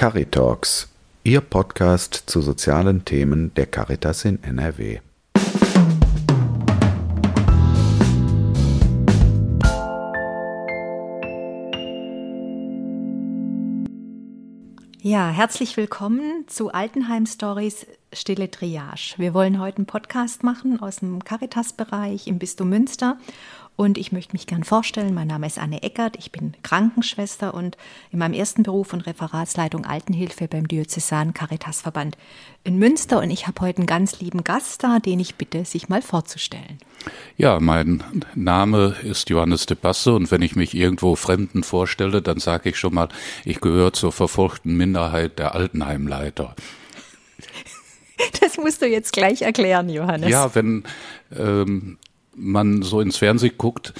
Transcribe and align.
Caritalks, 0.00 0.88
Ihr 1.24 1.42
Podcast 1.42 2.22
zu 2.24 2.40
sozialen 2.40 3.04
Themen 3.04 3.52
der 3.52 3.66
Caritas 3.66 4.24
in 4.24 4.42
NRW. 4.42 5.00
Ja, 15.02 15.28
herzlich 15.28 15.76
willkommen 15.76 16.44
zu 16.46 16.72
Altenheim 16.72 17.26
Stories 17.26 17.86
Stille 18.14 18.50
Triage. 18.50 19.16
Wir 19.18 19.34
wollen 19.34 19.60
heute 19.60 19.78
einen 19.78 19.86
Podcast 19.86 20.44
machen 20.44 20.80
aus 20.80 21.00
dem 21.00 21.22
Caritas-Bereich 21.22 22.26
im 22.26 22.38
Bistum 22.38 22.70
Münster 22.70 23.18
und 23.80 23.96
ich 23.96 24.12
möchte 24.12 24.34
mich 24.34 24.46
gern 24.46 24.62
vorstellen. 24.62 25.14
Mein 25.14 25.28
Name 25.28 25.46
ist 25.46 25.58
Anne 25.58 25.82
Eckert. 25.82 26.16
Ich 26.18 26.30
bin 26.30 26.52
Krankenschwester 26.62 27.54
und 27.54 27.78
in 28.12 28.18
meinem 28.18 28.34
ersten 28.34 28.62
Beruf 28.62 28.92
und 28.92 29.06
Referatsleitung 29.06 29.86
Altenhilfe 29.86 30.48
beim 30.48 30.68
Diözesanen 30.68 31.32
Caritasverband 31.32 32.18
in 32.62 32.76
Münster. 32.76 33.20
Und 33.20 33.30
ich 33.30 33.46
habe 33.46 33.62
heute 33.62 33.78
einen 33.78 33.86
ganz 33.86 34.20
lieben 34.20 34.44
Gast 34.44 34.84
da, 34.84 34.98
den 34.98 35.18
ich 35.18 35.36
bitte, 35.36 35.64
sich 35.64 35.88
mal 35.88 36.02
vorzustellen. 36.02 36.78
Ja, 37.38 37.58
mein 37.58 38.04
Name 38.34 38.96
ist 39.02 39.30
Johannes 39.30 39.64
de 39.64 39.78
Basse 39.80 40.12
und 40.12 40.30
wenn 40.30 40.42
ich 40.42 40.56
mich 40.56 40.74
irgendwo 40.74 41.16
Fremden 41.16 41.62
vorstelle, 41.62 42.20
dann 42.20 42.38
sage 42.38 42.68
ich 42.68 42.78
schon 42.78 42.92
mal, 42.92 43.08
ich 43.46 43.62
gehöre 43.62 43.94
zur 43.94 44.12
verfolgten 44.12 44.76
Minderheit 44.76 45.38
der 45.38 45.54
Altenheimleiter. 45.54 46.54
Das 48.42 48.58
musst 48.58 48.82
du 48.82 48.86
jetzt 48.86 49.14
gleich 49.14 49.40
erklären, 49.40 49.88
Johannes. 49.88 50.28
Ja, 50.28 50.54
wenn 50.54 50.84
ähm, 51.34 51.96
man 52.34 52.82
so 52.82 53.00
ins 53.00 53.16
Fernsehen 53.16 53.54
guckt, 53.58 53.92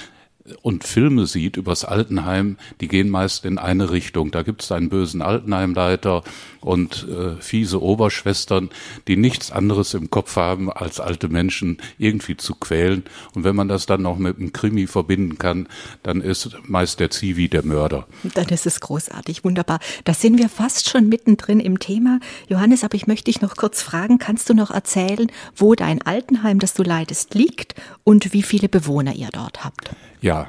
und 0.61 0.83
Filme 0.83 1.25
sieht 1.25 1.57
übers 1.57 1.85
Altenheim, 1.85 2.57
die 2.79 2.87
gehen 2.87 3.09
meist 3.09 3.45
in 3.45 3.57
eine 3.57 3.91
Richtung. 3.91 4.31
Da 4.31 4.43
gibt 4.43 4.63
es 4.63 4.71
einen 4.71 4.89
bösen 4.89 5.21
Altenheimleiter 5.21 6.23
und 6.61 7.07
äh, 7.07 7.41
fiese 7.41 7.81
Oberschwestern, 7.81 8.69
die 9.07 9.17
nichts 9.17 9.51
anderes 9.51 9.93
im 9.93 10.09
Kopf 10.09 10.35
haben, 10.35 10.71
als 10.71 10.99
alte 10.99 11.27
Menschen 11.27 11.77
irgendwie 11.97 12.37
zu 12.37 12.55
quälen. 12.55 13.03
Und 13.33 13.43
wenn 13.43 13.55
man 13.55 13.67
das 13.67 13.85
dann 13.85 14.01
noch 14.01 14.17
mit 14.17 14.37
einem 14.37 14.53
Krimi 14.53 14.87
verbinden 14.87 15.37
kann, 15.37 15.67
dann 16.03 16.21
ist 16.21 16.57
meist 16.67 16.99
der 16.99 17.09
Zivi 17.09 17.49
der 17.49 17.65
Mörder. 17.65 18.07
Dann 18.35 18.47
ist 18.47 18.65
es 18.65 18.79
großartig, 18.79 19.43
wunderbar. 19.43 19.79
Da 20.03 20.13
sind 20.13 20.37
wir 20.37 20.49
fast 20.49 20.89
schon 20.89 21.09
mittendrin 21.09 21.59
im 21.59 21.79
Thema. 21.79 22.19
Johannes, 22.47 22.83
aber 22.83 22.95
ich 22.95 23.07
möchte 23.07 23.31
dich 23.31 23.41
noch 23.41 23.55
kurz 23.55 23.81
fragen, 23.81 24.19
kannst 24.19 24.49
du 24.49 24.53
noch 24.53 24.71
erzählen, 24.71 25.31
wo 25.55 25.75
dein 25.75 26.01
Altenheim, 26.01 26.59
das 26.59 26.73
du 26.73 26.83
leitest, 26.83 27.33
liegt 27.33 27.75
und 28.03 28.33
wie 28.33 28.43
viele 28.43 28.69
Bewohner 28.69 29.15
ihr 29.15 29.29
dort 29.31 29.63
habt? 29.63 29.91
Ja, 30.21 30.47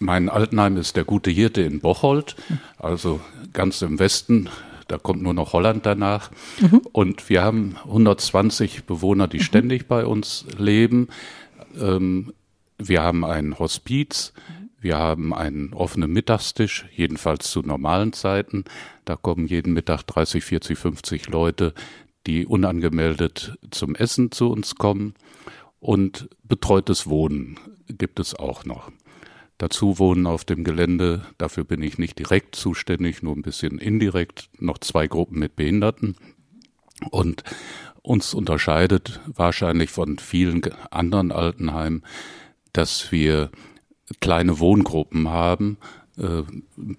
mein 0.00 0.28
Altenheim 0.28 0.76
ist 0.76 0.96
der 0.96 1.04
Gute 1.04 1.30
Hirte 1.30 1.62
in 1.62 1.80
Bocholt, 1.80 2.34
also 2.78 3.20
ganz 3.52 3.80
im 3.80 4.00
Westen. 4.00 4.48
Da 4.88 4.98
kommt 4.98 5.22
nur 5.22 5.32
noch 5.32 5.52
Holland 5.52 5.86
danach. 5.86 6.30
Mhm. 6.60 6.82
Und 6.92 7.30
wir 7.30 7.42
haben 7.42 7.76
120 7.84 8.84
Bewohner, 8.84 9.28
die 9.28 9.38
mhm. 9.38 9.42
ständig 9.42 9.86
bei 9.86 10.04
uns 10.04 10.44
leben. 10.58 11.08
Ähm, 11.80 12.32
wir 12.76 13.02
haben 13.02 13.24
ein 13.24 13.58
Hospiz. 13.58 14.32
Wir 14.80 14.98
haben 14.98 15.32
einen 15.32 15.72
offenen 15.72 16.12
Mittagstisch, 16.12 16.86
jedenfalls 16.94 17.50
zu 17.50 17.60
normalen 17.60 18.12
Zeiten. 18.12 18.64
Da 19.04 19.16
kommen 19.16 19.46
jeden 19.46 19.72
Mittag 19.72 20.02
30, 20.02 20.44
40, 20.44 20.76
50 20.76 21.28
Leute, 21.28 21.72
die 22.26 22.44
unangemeldet 22.46 23.56
zum 23.70 23.94
Essen 23.94 24.32
zu 24.32 24.50
uns 24.50 24.74
kommen. 24.74 25.14
Und 25.80 26.28
betreutes 26.42 27.06
Wohnen 27.06 27.58
gibt 27.88 28.20
es 28.20 28.34
auch 28.34 28.64
noch. 28.64 28.90
Dazu 29.58 29.98
wohnen 29.98 30.26
auf 30.26 30.44
dem 30.44 30.64
Gelände, 30.64 31.22
dafür 31.38 31.64
bin 31.64 31.82
ich 31.82 31.98
nicht 31.98 32.18
direkt 32.18 32.56
zuständig, 32.56 33.22
nur 33.22 33.36
ein 33.36 33.42
bisschen 33.42 33.78
indirekt, 33.78 34.50
noch 34.58 34.78
zwei 34.78 35.06
Gruppen 35.06 35.38
mit 35.38 35.54
Behinderten. 35.54 36.16
Und 37.10 37.44
uns 38.02 38.34
unterscheidet 38.34 39.20
wahrscheinlich 39.26 39.90
von 39.90 40.18
vielen 40.18 40.62
anderen 40.90 41.32
Altenheimen, 41.32 42.02
dass 42.72 43.12
wir 43.12 43.50
kleine 44.20 44.58
Wohngruppen 44.58 45.30
haben, 45.30 45.78
äh, 46.18 46.42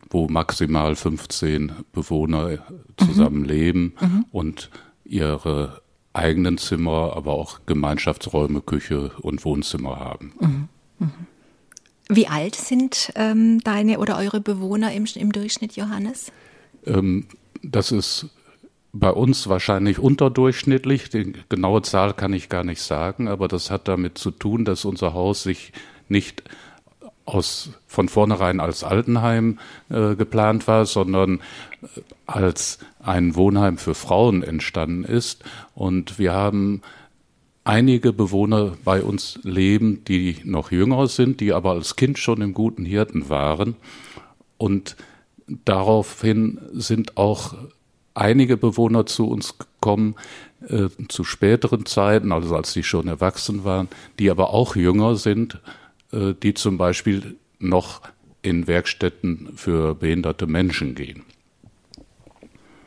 wo 0.09 0.27
maximal 0.27 0.95
15 0.95 1.73
Bewohner 1.91 2.59
zusammenleben 2.97 3.93
mhm. 3.99 4.07
mhm. 4.07 4.25
und 4.31 4.69
ihre 5.03 5.81
eigenen 6.13 6.57
Zimmer, 6.57 7.13
aber 7.15 7.33
auch 7.33 7.59
Gemeinschaftsräume, 7.65 8.61
Küche 8.61 9.11
und 9.21 9.43
Wohnzimmer 9.45 9.99
haben. 9.99 10.33
Mhm. 10.39 11.09
Wie 12.07 12.27
alt 12.27 12.55
sind 12.55 13.11
ähm, 13.15 13.61
deine 13.63 13.99
oder 13.99 14.17
eure 14.17 14.39
Bewohner 14.39 14.93
im, 14.93 15.05
im 15.15 15.31
Durchschnitt, 15.31 15.75
Johannes? 15.75 16.31
Ähm, 16.85 17.25
das 17.63 17.91
ist 17.91 18.27
bei 18.93 19.09
uns 19.09 19.49
wahrscheinlich 19.49 19.99
unterdurchschnittlich. 19.99 21.09
Die 21.09 21.33
genaue 21.49 21.81
Zahl 21.81 22.13
kann 22.13 22.31
ich 22.33 22.47
gar 22.47 22.63
nicht 22.63 22.81
sagen, 22.81 23.27
aber 23.27 23.47
das 23.47 23.71
hat 23.71 23.87
damit 23.87 24.17
zu 24.17 24.31
tun, 24.31 24.65
dass 24.65 24.85
unser 24.85 25.13
Haus 25.13 25.43
sich 25.43 25.73
nicht 26.07 26.43
aus, 27.25 27.71
von 27.87 28.07
vornherein 28.07 28.59
als 28.59 28.83
Altenheim 28.83 29.59
äh, 29.89 30.15
geplant 30.15 30.67
war, 30.67 30.85
sondern 30.85 31.39
äh, 31.81 32.01
als 32.27 32.79
ein 33.01 33.35
Wohnheim 33.35 33.77
für 33.77 33.95
Frauen 33.95 34.43
entstanden 34.43 35.03
ist. 35.03 35.43
Und 35.73 36.19
wir 36.19 36.33
haben 36.33 36.81
einige 37.65 38.13
Bewohner 38.13 38.77
bei 38.85 39.03
uns 39.03 39.39
leben, 39.43 40.03
die 40.05 40.37
noch 40.45 40.71
jünger 40.71 41.07
sind, 41.07 41.41
die 41.41 41.51
aber 41.51 41.71
als 41.71 41.97
Kind 41.97 42.17
schon 42.17 42.41
im 42.41 42.53
guten 42.53 42.85
Hirten 42.85 43.27
waren. 43.27 43.75
Und 44.57 44.95
daraufhin 45.47 46.61
sind 46.71 47.17
auch 47.17 47.55
einige 48.13 48.55
Bewohner 48.55 49.05
zu 49.05 49.27
uns 49.27 49.57
gekommen, 49.57 50.15
äh, 50.69 50.87
zu 51.09 51.23
späteren 51.23 51.85
Zeiten, 51.85 52.31
also 52.31 52.55
als 52.55 52.71
sie 52.71 52.83
schon 52.83 53.07
erwachsen 53.07 53.65
waren, 53.65 53.89
die 54.19 54.31
aber 54.31 54.51
auch 54.51 54.75
jünger 54.75 55.15
sind, 55.15 55.59
äh, 56.11 56.33
die 56.41 56.53
zum 56.53 56.77
Beispiel 56.77 57.35
noch 57.59 58.01
in 58.41 58.67
Werkstätten 58.67 59.49
für 59.55 59.95
behinderte 59.95 60.45
Menschen 60.45 60.93
gehen. 60.93 61.23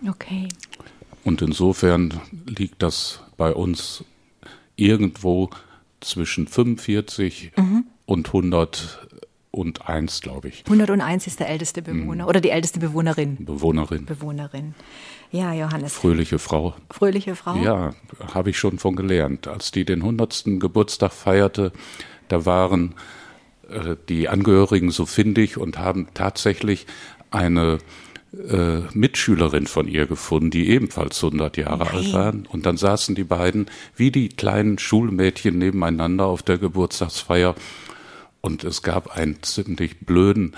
Okay. 0.08 0.46
Und 1.24 1.42
insofern 1.42 2.20
liegt 2.46 2.82
das 2.82 3.20
bei 3.36 3.52
uns 3.52 4.04
irgendwo 4.78 5.50
zwischen 6.00 6.46
45 6.46 7.52
mhm. 7.56 7.84
und 8.06 8.28
101, 8.28 10.20
glaube 10.22 10.48
ich. 10.48 10.64
101 10.66 11.26
ist 11.26 11.40
der 11.40 11.48
älteste 11.48 11.82
Bewohner 11.82 12.24
mhm. 12.24 12.28
oder 12.28 12.40
die 12.40 12.50
älteste 12.50 12.78
Bewohnerin. 12.78 13.44
Bewohnerin. 13.44 14.06
Bewohnerin. 14.06 14.74
Ja, 15.30 15.52
Johannes. 15.52 15.92
Fröhliche 15.92 16.38
Frau. 16.38 16.74
Fröhliche 16.90 17.34
Frau. 17.36 17.56
Ja, 17.56 17.94
habe 18.32 18.50
ich 18.50 18.58
schon 18.58 18.78
von 18.78 18.96
gelernt. 18.96 19.46
Als 19.46 19.72
die 19.72 19.84
den 19.84 20.00
100. 20.00 20.44
Geburtstag 20.58 21.12
feierte, 21.12 21.72
da 22.28 22.46
waren 22.46 22.94
äh, 23.68 23.96
die 24.08 24.28
Angehörigen 24.28 24.90
so 24.90 25.04
findig 25.04 25.58
und 25.58 25.78
haben 25.78 26.08
tatsächlich 26.14 26.86
eine 27.30 27.78
äh, 28.38 28.82
Mitschülerin 28.92 29.66
von 29.66 29.88
ihr 29.88 30.06
gefunden, 30.06 30.50
die 30.50 30.68
ebenfalls 30.68 31.22
100 31.22 31.56
Jahre 31.56 31.84
Nein. 31.84 31.94
alt 31.94 32.12
waren. 32.12 32.46
Und 32.46 32.66
dann 32.66 32.76
saßen 32.76 33.14
die 33.14 33.24
beiden 33.24 33.66
wie 33.96 34.10
die 34.10 34.28
kleinen 34.28 34.78
Schulmädchen 34.78 35.58
nebeneinander 35.58 36.26
auf 36.26 36.42
der 36.42 36.58
Geburtstagsfeier. 36.58 37.54
Und 38.40 38.64
es 38.64 38.82
gab 38.82 39.16
einen 39.16 39.42
ziemlich 39.42 39.98
blöden 40.00 40.54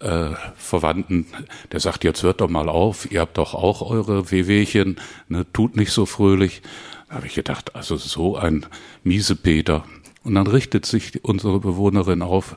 äh, 0.00 0.30
Verwandten, 0.56 1.26
der 1.70 1.80
sagt, 1.80 2.04
jetzt 2.04 2.22
hört 2.22 2.40
doch 2.40 2.50
mal 2.50 2.68
auf, 2.68 3.10
ihr 3.10 3.20
habt 3.20 3.38
doch 3.38 3.54
auch 3.54 3.82
eure 3.82 4.30
Wehwehchen, 4.30 4.96
ne, 5.28 5.46
tut 5.52 5.76
nicht 5.76 5.92
so 5.92 6.06
fröhlich. 6.06 6.62
Da 7.08 7.16
habe 7.16 7.26
ich 7.26 7.34
gedacht, 7.34 7.76
also 7.76 7.96
so 7.96 8.36
ein 8.36 8.66
Miesepeter. 9.04 9.84
Und 10.24 10.34
dann 10.34 10.46
richtet 10.46 10.86
sich 10.86 11.24
unsere 11.24 11.60
Bewohnerin 11.60 12.22
auf, 12.22 12.56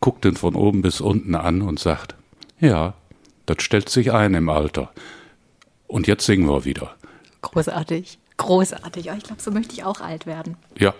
guckt 0.00 0.24
ihn 0.24 0.36
von 0.36 0.54
oben 0.54 0.82
bis 0.82 1.00
unten 1.00 1.34
an 1.34 1.62
und 1.62 1.78
sagt, 1.78 2.14
ja, 2.60 2.94
das 3.48 3.62
stellt 3.62 3.88
sich 3.88 4.12
ein 4.12 4.34
im 4.34 4.48
Alter. 4.48 4.90
Und 5.86 6.06
jetzt 6.06 6.26
singen 6.26 6.48
wir 6.48 6.64
wieder. 6.64 6.94
Großartig, 7.40 8.18
großartig. 8.36 9.06
Ich 9.06 9.22
glaube, 9.24 9.40
so 9.40 9.50
möchte 9.50 9.72
ich 9.72 9.84
auch 9.84 10.00
alt 10.00 10.26
werden. 10.26 10.56
Ja. 10.78 10.94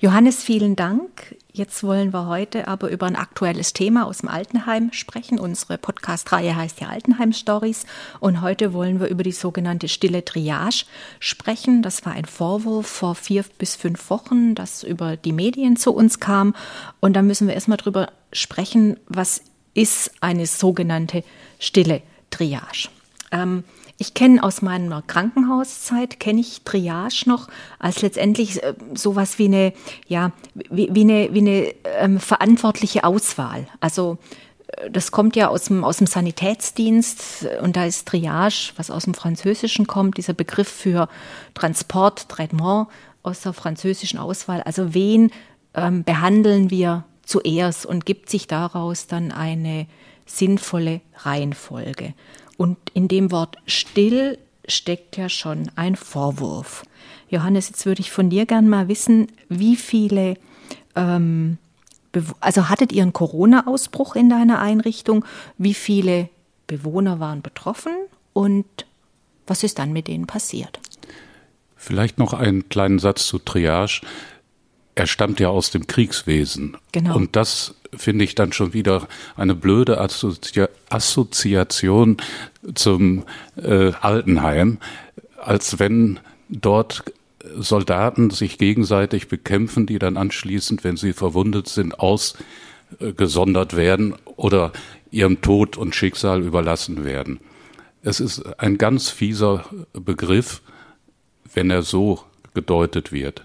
Johannes, 0.00 0.42
vielen 0.42 0.76
Dank. 0.76 1.36
Jetzt 1.52 1.82
wollen 1.82 2.12
wir 2.12 2.26
heute 2.26 2.68
aber 2.68 2.88
über 2.90 3.06
ein 3.06 3.16
aktuelles 3.16 3.72
Thema 3.72 4.06
aus 4.06 4.18
dem 4.18 4.28
Altenheim 4.28 4.92
sprechen. 4.92 5.40
Unsere 5.40 5.76
Podcast-Reihe 5.76 6.54
heißt 6.54 6.80
ja 6.80 6.88
Altenheim 6.88 7.32
Stories. 7.32 7.84
Und 8.20 8.42
heute 8.42 8.72
wollen 8.72 9.00
wir 9.00 9.08
über 9.08 9.24
die 9.24 9.32
sogenannte 9.32 9.88
stille 9.88 10.24
Triage 10.24 10.84
sprechen. 11.18 11.82
Das 11.82 12.06
war 12.06 12.12
ein 12.12 12.26
Vorwurf 12.26 12.86
vor 12.86 13.16
vier 13.16 13.44
bis 13.58 13.74
fünf 13.74 14.08
Wochen, 14.08 14.54
das 14.54 14.82
über 14.82 15.16
die 15.16 15.32
Medien 15.32 15.76
zu 15.76 15.92
uns 15.92 16.20
kam. 16.20 16.54
Und 17.00 17.14
da 17.14 17.22
müssen 17.22 17.48
wir 17.48 17.54
erstmal 17.54 17.78
drüber 17.78 18.12
sprechen, 18.32 18.98
was 19.08 19.42
ist 19.74 20.12
eine 20.20 20.46
sogenannte 20.46 21.24
stille 21.62 22.02
Triage. 22.30 22.88
Ähm, 23.30 23.64
ich 23.98 24.14
kenne 24.14 24.42
aus 24.42 24.62
meiner 24.62 25.02
Krankenhauszeit, 25.02 26.18
kenne 26.18 26.40
ich 26.40 26.62
Triage 26.62 27.24
noch 27.26 27.48
als 27.78 28.02
letztendlich 28.02 28.62
äh, 28.62 28.74
sowas 28.94 29.38
wie 29.38 29.46
eine, 29.46 29.72
ja, 30.08 30.32
wie, 30.54 30.88
wie 30.92 31.02
eine, 31.02 31.28
wie 31.32 31.38
eine 31.38 31.74
ähm, 31.98 32.18
verantwortliche 32.18 33.04
Auswahl. 33.04 33.66
Also 33.80 34.18
das 34.90 35.12
kommt 35.12 35.36
ja 35.36 35.48
aus 35.48 35.64
dem, 35.64 35.84
aus 35.84 35.98
dem 35.98 36.06
Sanitätsdienst 36.06 37.46
und 37.62 37.76
da 37.76 37.84
ist 37.84 38.08
Triage, 38.08 38.72
was 38.76 38.90
aus 38.90 39.04
dem 39.04 39.14
Französischen 39.14 39.86
kommt, 39.86 40.16
dieser 40.16 40.32
Begriff 40.32 40.68
für 40.68 41.08
Transport, 41.54 42.28
Traitement 42.28 42.88
aus 43.22 43.42
der 43.42 43.52
französischen 43.52 44.18
Auswahl. 44.18 44.62
Also 44.62 44.94
wen 44.94 45.30
ähm, 45.74 46.04
behandeln 46.04 46.70
wir 46.70 47.04
zuerst 47.24 47.86
und 47.86 48.06
gibt 48.06 48.30
sich 48.30 48.46
daraus 48.46 49.06
dann 49.06 49.30
eine 49.30 49.86
sinnvolle 50.26 51.00
Reihenfolge. 51.16 52.14
Und 52.56 52.78
in 52.94 53.08
dem 53.08 53.30
Wort 53.30 53.56
still 53.66 54.38
steckt 54.66 55.16
ja 55.16 55.28
schon 55.28 55.70
ein 55.76 55.96
Vorwurf. 55.96 56.84
Johannes, 57.28 57.68
jetzt 57.68 57.86
würde 57.86 58.00
ich 58.00 58.10
von 58.10 58.30
dir 58.30 58.46
gern 58.46 58.68
mal 58.68 58.88
wissen, 58.88 59.28
wie 59.48 59.76
viele 59.76 60.36
ähm, 60.94 61.58
also 62.40 62.68
hattet 62.68 62.92
ihr 62.92 63.02
einen 63.02 63.12
Corona-Ausbruch 63.12 64.16
in 64.16 64.28
deiner 64.28 64.60
Einrichtung? 64.60 65.24
Wie 65.58 65.74
viele 65.74 66.28
Bewohner 66.66 67.20
waren 67.20 67.42
betroffen 67.42 67.92
und 68.32 68.66
was 69.46 69.62
ist 69.62 69.78
dann 69.78 69.92
mit 69.92 70.08
denen 70.08 70.26
passiert? 70.26 70.80
Vielleicht 71.76 72.18
noch 72.18 72.32
einen 72.32 72.68
kleinen 72.68 72.98
Satz 72.98 73.26
zu 73.26 73.38
Triage. 73.38 74.02
Er 74.94 75.06
stammt 75.06 75.40
ja 75.40 75.48
aus 75.48 75.70
dem 75.70 75.86
Kriegswesen. 75.86 76.76
Genau. 76.92 77.16
Und 77.16 77.34
das 77.34 77.74
finde 77.94 78.24
ich 78.24 78.34
dann 78.34 78.52
schon 78.52 78.72
wieder 78.72 79.06
eine 79.36 79.54
blöde 79.54 80.00
Assozi 80.00 80.66
Assoziation 80.88 82.16
zum 82.74 83.24
äh, 83.56 83.92
Altenheim, 84.00 84.78
als 85.38 85.78
wenn 85.78 86.20
dort 86.48 87.04
Soldaten 87.56 88.30
sich 88.30 88.58
gegenseitig 88.58 89.28
bekämpfen, 89.28 89.86
die 89.86 89.98
dann 89.98 90.16
anschließend, 90.16 90.84
wenn 90.84 90.96
sie 90.96 91.12
verwundet 91.12 91.68
sind, 91.68 91.98
ausgesondert 91.98 93.76
werden 93.76 94.14
oder 94.36 94.72
ihrem 95.10 95.40
Tod 95.40 95.76
und 95.76 95.94
Schicksal 95.94 96.42
überlassen 96.42 97.04
werden. 97.04 97.40
Es 98.02 98.20
ist 98.20 98.42
ein 98.58 98.78
ganz 98.78 99.10
fieser 99.10 99.64
Begriff, 99.92 100.62
wenn 101.54 101.70
er 101.70 101.82
so 101.82 102.22
gedeutet 102.54 103.12
wird. 103.12 103.44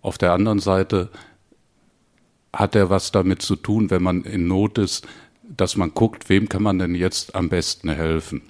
Auf 0.00 0.18
der 0.18 0.32
anderen 0.32 0.58
Seite 0.58 1.08
hat 2.52 2.74
er 2.74 2.90
was 2.90 3.12
damit 3.12 3.42
zu 3.42 3.56
tun, 3.56 3.90
wenn 3.90 4.02
man 4.02 4.24
in 4.24 4.46
Not 4.46 4.78
ist, 4.78 5.06
dass 5.42 5.76
man 5.76 5.94
guckt, 5.94 6.28
wem 6.28 6.48
kann 6.48 6.62
man 6.62 6.78
denn 6.78 6.94
jetzt 6.94 7.34
am 7.34 7.48
besten 7.48 7.90
helfen. 7.90 8.42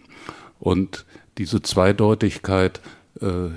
Und 0.60 1.04
diese 1.38 1.62
Zweideutigkeit, 1.62 2.80
äh, 3.20 3.48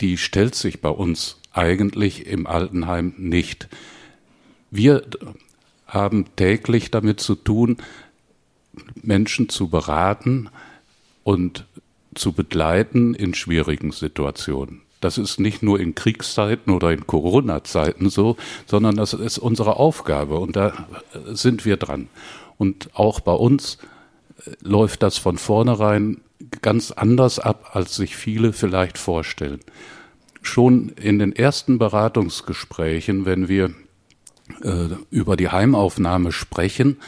die 0.00 0.16
stellt 0.16 0.54
sich 0.54 0.80
bei 0.80 0.88
uns 0.88 1.38
eigentlich 1.52 2.26
im 2.26 2.46
Altenheim 2.46 3.14
nicht. 3.16 3.68
Wir 4.70 5.02
haben 5.86 6.26
täglich 6.36 6.90
damit 6.90 7.20
zu 7.20 7.34
tun, 7.34 7.78
Menschen 9.02 9.48
zu 9.48 9.68
beraten 9.68 10.50
und 11.24 11.66
zu 12.14 12.32
begleiten 12.32 13.14
in 13.14 13.34
schwierigen 13.34 13.92
Situationen. 13.92 14.82
Das 15.00 15.18
ist 15.18 15.38
nicht 15.40 15.62
nur 15.62 15.78
in 15.78 15.94
Kriegszeiten 15.94 16.72
oder 16.72 16.92
in 16.92 17.06
Corona-Zeiten 17.06 18.08
so, 18.08 18.36
sondern 18.66 18.96
das 18.96 19.12
ist 19.12 19.38
unsere 19.38 19.76
Aufgabe 19.76 20.38
und 20.38 20.56
da 20.56 20.72
sind 21.26 21.64
wir 21.64 21.76
dran. 21.76 22.08
Und 22.56 22.90
auch 22.94 23.20
bei 23.20 23.32
uns 23.32 23.78
läuft 24.60 25.02
das 25.02 25.18
von 25.18 25.38
vornherein 25.38 26.20
ganz 26.62 26.90
anders 26.90 27.38
ab, 27.38 27.70
als 27.72 27.96
sich 27.96 28.16
viele 28.16 28.52
vielleicht 28.52 28.98
vorstellen. 28.98 29.60
Schon 30.42 30.90
in 30.90 31.18
den 31.18 31.34
ersten 31.34 31.78
Beratungsgesprächen, 31.78 33.26
wenn 33.26 33.48
wir 33.48 33.74
äh, 34.62 34.88
über 35.10 35.36
die 35.36 35.48
Heimaufnahme 35.48 36.32
sprechen, 36.32 36.98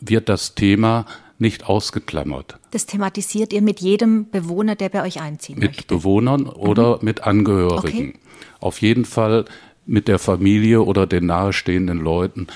wird 0.00 0.28
das 0.28 0.54
Thema 0.54 1.06
nicht 1.38 1.66
ausgeklammert. 1.66 2.58
Das 2.70 2.86
thematisiert 2.86 3.52
ihr 3.52 3.62
mit 3.62 3.80
jedem 3.80 4.30
Bewohner, 4.30 4.76
der 4.76 4.88
bei 4.88 5.02
euch 5.02 5.20
einziehen 5.20 5.58
mit 5.58 5.76
möchte? 5.76 5.94
Bewohnern 5.94 6.46
oder 6.46 6.98
mhm. 6.98 7.04
mit 7.04 7.24
Angehörigen. 7.24 8.10
Okay. 8.10 8.18
Auf 8.60 8.80
jeden 8.80 9.04
Fall 9.04 9.44
mit 9.84 10.08
der 10.08 10.18
Familie 10.18 10.82
oder 10.82 11.06
den 11.06 11.26
nahestehenden 11.26 11.98
Leuten, 11.98 12.46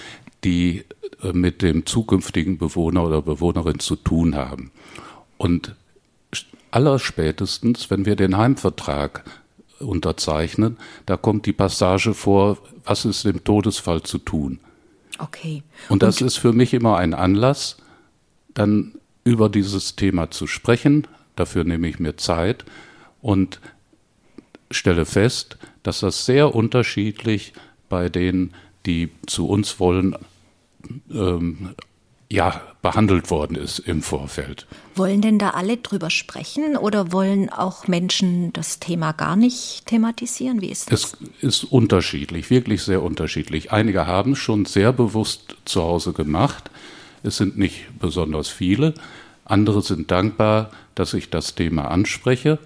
die 0.45 0.85
äh, 1.23 1.33
mit 1.33 1.63
dem 1.63 1.85
zukünftigen 1.85 2.59
Bewohner 2.59 3.05
oder 3.05 3.23
Bewohnerin 3.23 3.81
zu 3.81 3.97
tun 3.97 4.37
haben. 4.37 4.71
Und 5.37 5.75
allerspätestens, 6.71 7.91
wenn 7.91 8.07
wir 8.07 8.17
den 8.17 8.37
Heimvertrag 8.37 9.25
unterzeichnen, 9.81 10.79
da 11.05 11.17
kommt 11.17 11.47
die 11.47 11.53
Passage 11.53 12.15
vor, 12.15 12.59
was 12.85 13.05
ist 13.05 13.25
im 13.27 13.43
Todesfall 13.45 14.03
zu 14.03 14.19
tun. 14.19 14.61
Okay. 15.19 15.63
Und 15.89 16.03
das 16.03 16.21
Und 16.21 16.27
ist 16.27 16.37
für 16.37 16.53
mich 16.53 16.75
immer 16.75 16.97
ein 16.97 17.15
Anlass, 17.15 17.77
dann 18.55 18.95
über 19.25 19.49
dieses 19.49 19.97
Thema 19.97 20.31
zu 20.31 20.47
sprechen. 20.47 21.07
Dafür 21.35 21.65
nehme 21.65 21.89
ich 21.89 21.99
mir 21.99 22.17
Zeit 22.17 22.65
und 23.21 23.61
stelle 24.71 25.05
fest, 25.05 25.59
dass 25.83 26.01
das 26.01 26.27
sehr 26.27 26.55
unterschiedlich 26.55 27.53
bei 27.89 28.09
denen, 28.09 28.55
die 28.87 29.11
zu 29.27 29.49
uns 29.49 29.79
wollen, 29.81 30.17
ähm, 31.11 31.75
ja, 32.31 32.61
behandelt 32.83 33.31
worden 33.31 33.57
ist 33.57 33.79
im 33.79 34.03
Vorfeld. 34.03 34.67
Wollen 34.95 35.21
denn 35.21 35.39
da 35.39 35.51
alle 35.51 35.77
drüber 35.77 36.11
sprechen 36.11 36.77
oder 36.77 37.13
wollen 37.13 37.51
auch 37.51 37.87
Menschen 37.87 38.53
das 38.53 38.81
Thema 38.81 39.13
gar 39.13 39.37
nicht 39.37 39.87
thematisieren? 39.87 40.61
Wie 40.61 40.71
ist 40.71 40.91
das? 40.91 41.17
Es 41.41 41.43
ist 41.43 41.65
unterschiedlich, 41.65 42.51
wirklich 42.51 42.83
sehr 42.83 43.03
unterschiedlich. 43.03 43.73
Einige 43.73 44.07
haben 44.07 44.33
es 44.33 44.39
schon 44.39 44.65
sehr 44.65 44.93
bewusst 44.93 45.57
zu 45.65 45.83
Hause 45.83 46.13
gemacht. 46.13 46.71
Es 47.23 47.37
sind 47.37 47.59
nicht 47.59 47.87
besonders 48.01 48.49
viele. 48.49 48.95
Andere 49.45 49.83
sind 49.83 50.11
dankbar, 50.11 50.71
dass 50.97 51.15
ich 51.15 51.31
das 51.31 51.55
Thema 51.55 51.91
anspreche. 51.91 52.59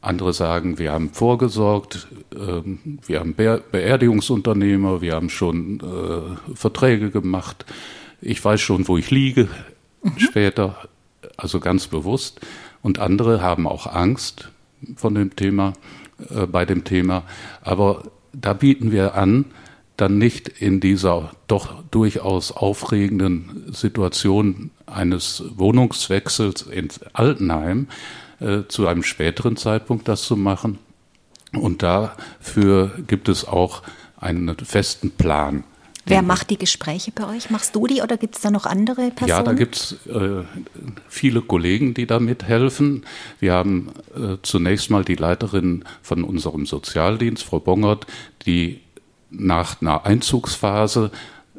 Andere 0.00 0.32
sagen, 0.32 0.78
wir 0.78 0.92
haben 0.92 1.10
vorgesorgt, 1.10 2.06
ähm, 2.34 2.98
wir 3.06 3.20
haben 3.20 3.34
Beerdigungsunternehmer, 3.34 5.00
wir 5.00 5.14
haben 5.14 5.28
schon 5.28 5.80
äh, 5.80 6.54
Verträge 6.54 7.10
gemacht 7.10 7.64
ich 8.20 8.44
weiß 8.44 8.60
schon, 8.60 8.88
wo 8.88 8.96
ich 8.96 9.10
liege 9.10 9.48
mhm. 10.02 10.18
später, 10.18 10.76
also 11.36 11.60
ganz 11.60 11.86
bewusst. 11.86 12.40
Und 12.82 12.98
andere 12.98 13.40
haben 13.42 13.66
auch 13.66 13.86
Angst 13.86 14.50
von 14.96 15.14
dem 15.14 15.34
Thema, 15.36 15.72
äh, 16.30 16.46
bei 16.46 16.64
dem 16.64 16.84
Thema. 16.84 17.24
Aber 17.62 18.04
da 18.32 18.52
bieten 18.52 18.92
wir 18.92 19.14
an, 19.14 19.46
dann 19.96 20.16
nicht 20.16 20.48
in 20.48 20.78
dieser 20.78 21.32
doch 21.48 21.82
durchaus 21.90 22.52
aufregenden 22.52 23.64
Situation 23.72 24.70
eines 24.86 25.42
Wohnungswechsels 25.56 26.62
ins 26.62 27.00
Altenheim 27.14 27.88
äh, 28.38 28.60
zu 28.68 28.86
einem 28.86 29.02
späteren 29.02 29.56
Zeitpunkt 29.56 30.06
das 30.06 30.22
zu 30.22 30.36
machen. 30.36 30.78
Und 31.52 31.82
dafür 31.82 32.92
gibt 33.06 33.28
es 33.28 33.46
auch 33.46 33.82
einen 34.16 34.56
festen 34.56 35.10
Plan. 35.10 35.64
Wer 36.08 36.22
macht 36.22 36.50
die 36.50 36.58
Gespräche 36.58 37.12
bei 37.12 37.28
euch? 37.28 37.50
Machst 37.50 37.74
du 37.74 37.86
die 37.86 38.02
oder 38.02 38.16
gibt 38.16 38.36
es 38.36 38.42
da 38.42 38.50
noch 38.50 38.66
andere 38.66 39.10
Personen? 39.10 39.28
Ja, 39.28 39.42
da 39.42 39.52
gibt 39.52 39.76
es 39.76 40.06
äh, 40.06 40.44
viele 41.08 41.42
Kollegen, 41.42 41.94
die 41.94 42.06
da 42.06 42.18
mithelfen. 42.18 43.04
Wir 43.40 43.54
haben 43.54 43.90
äh, 44.14 44.36
zunächst 44.42 44.90
mal 44.90 45.04
die 45.04 45.16
Leiterin 45.16 45.84
von 46.02 46.24
unserem 46.24 46.66
Sozialdienst, 46.66 47.44
Frau 47.44 47.60
Bongert, 47.60 48.06
die 48.46 48.80
nach 49.30 49.80
einer 49.80 50.06
Einzugsphase 50.06 51.10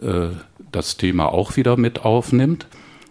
äh, 0.02 0.30
das 0.72 0.98
Thema 0.98 1.28
auch 1.28 1.56
wieder 1.56 1.78
mit 1.78 2.06
aufnimmt 2.06 2.68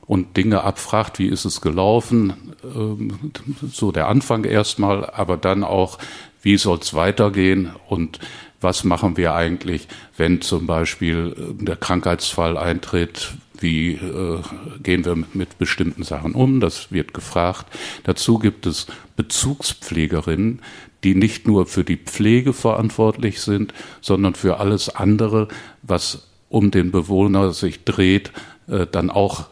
und 0.07 0.37
Dinge 0.37 0.65
abfragt, 0.65 1.19
wie 1.19 1.27
ist 1.27 1.45
es 1.45 1.61
gelaufen, 1.61 2.33
ähm, 2.65 3.33
so 3.71 3.93
der 3.93 4.09
Anfang 4.09 4.45
erstmal, 4.45 5.09
aber 5.11 5.37
dann 5.37 5.65
auch, 5.65 5.99
wie 6.43 6.57
soll 6.57 6.79
es 6.79 6.95
weitergehen 6.95 7.73
und 7.89 8.19
was 8.61 8.85
machen 8.85 9.17
wir 9.17 9.35
eigentlich, 9.35 9.89
wenn 10.17 10.41
zum 10.41 10.67
Beispiel 10.67 11.35
äh, 11.37 11.65
der 11.65 11.77
Krankheitsfall 11.77 12.57
eintritt, 12.57 13.35
wie 13.61 13.93
äh, 13.93 14.41
gehen 14.83 15.05
wir 15.05 15.17
mit 15.33 15.59
bestimmten 15.59 16.03
Sachen 16.03 16.35
um, 16.35 16.61
das 16.61 16.93
wird 16.93 17.15
gefragt. 17.15 17.67
Dazu 18.05 18.39
gibt 18.39 18.67
es 18.67 18.87
Bezugspflegerinnen, 19.17 20.63
die 21.05 21.15
nicht 21.15 21.47
nur 21.47 21.67
für 21.67 21.85
die 21.85 21.97
Pflege 21.97 22.53
verantwortlich 22.53 23.41
sind, 23.41 23.73
sondern 24.01 24.35
für 24.35 24.59
alles 24.59 24.89
andere, 24.89 25.49
was 25.83 26.29
um 26.49 26.71
den 26.71 26.91
Bewohner 26.91 27.53
sich 27.53 27.85
dreht, 27.85 28.33
äh, 28.69 28.87
dann 28.87 29.11
auch 29.11 29.47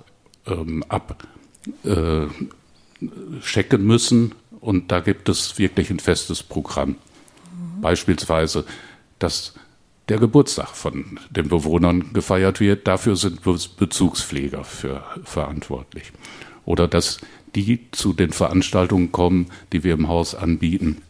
ähm, 0.46 0.84
abchecken 0.88 1.28
äh, 1.84 3.78
müssen. 3.78 4.34
Und 4.60 4.90
da 4.90 5.00
gibt 5.00 5.28
es 5.28 5.58
wirklich 5.58 5.90
ein 5.90 6.00
festes 6.00 6.42
Programm. 6.42 6.90
Mhm. 6.90 7.80
Beispielsweise 7.80 8.64
dass 9.18 9.54
der 10.08 10.18
Geburtstag 10.18 10.68
von 10.68 11.18
den 11.30 11.48
Bewohnern 11.48 12.12
gefeiert 12.12 12.60
wird. 12.60 12.86
Dafür 12.86 13.16
sind 13.16 13.40
Bezugspfleger 13.42 14.64
für 14.64 15.04
verantwortlich. 15.24 16.12
Oder 16.64 16.88
dass 16.88 17.18
die 17.54 17.88
zu 17.92 18.12
den 18.12 18.32
Veranstaltungen 18.32 19.12
kommen, 19.12 19.46
die 19.72 19.82
wir 19.82 19.94
im 19.94 20.08
Haus 20.08 20.34
anbieten, 20.34 21.02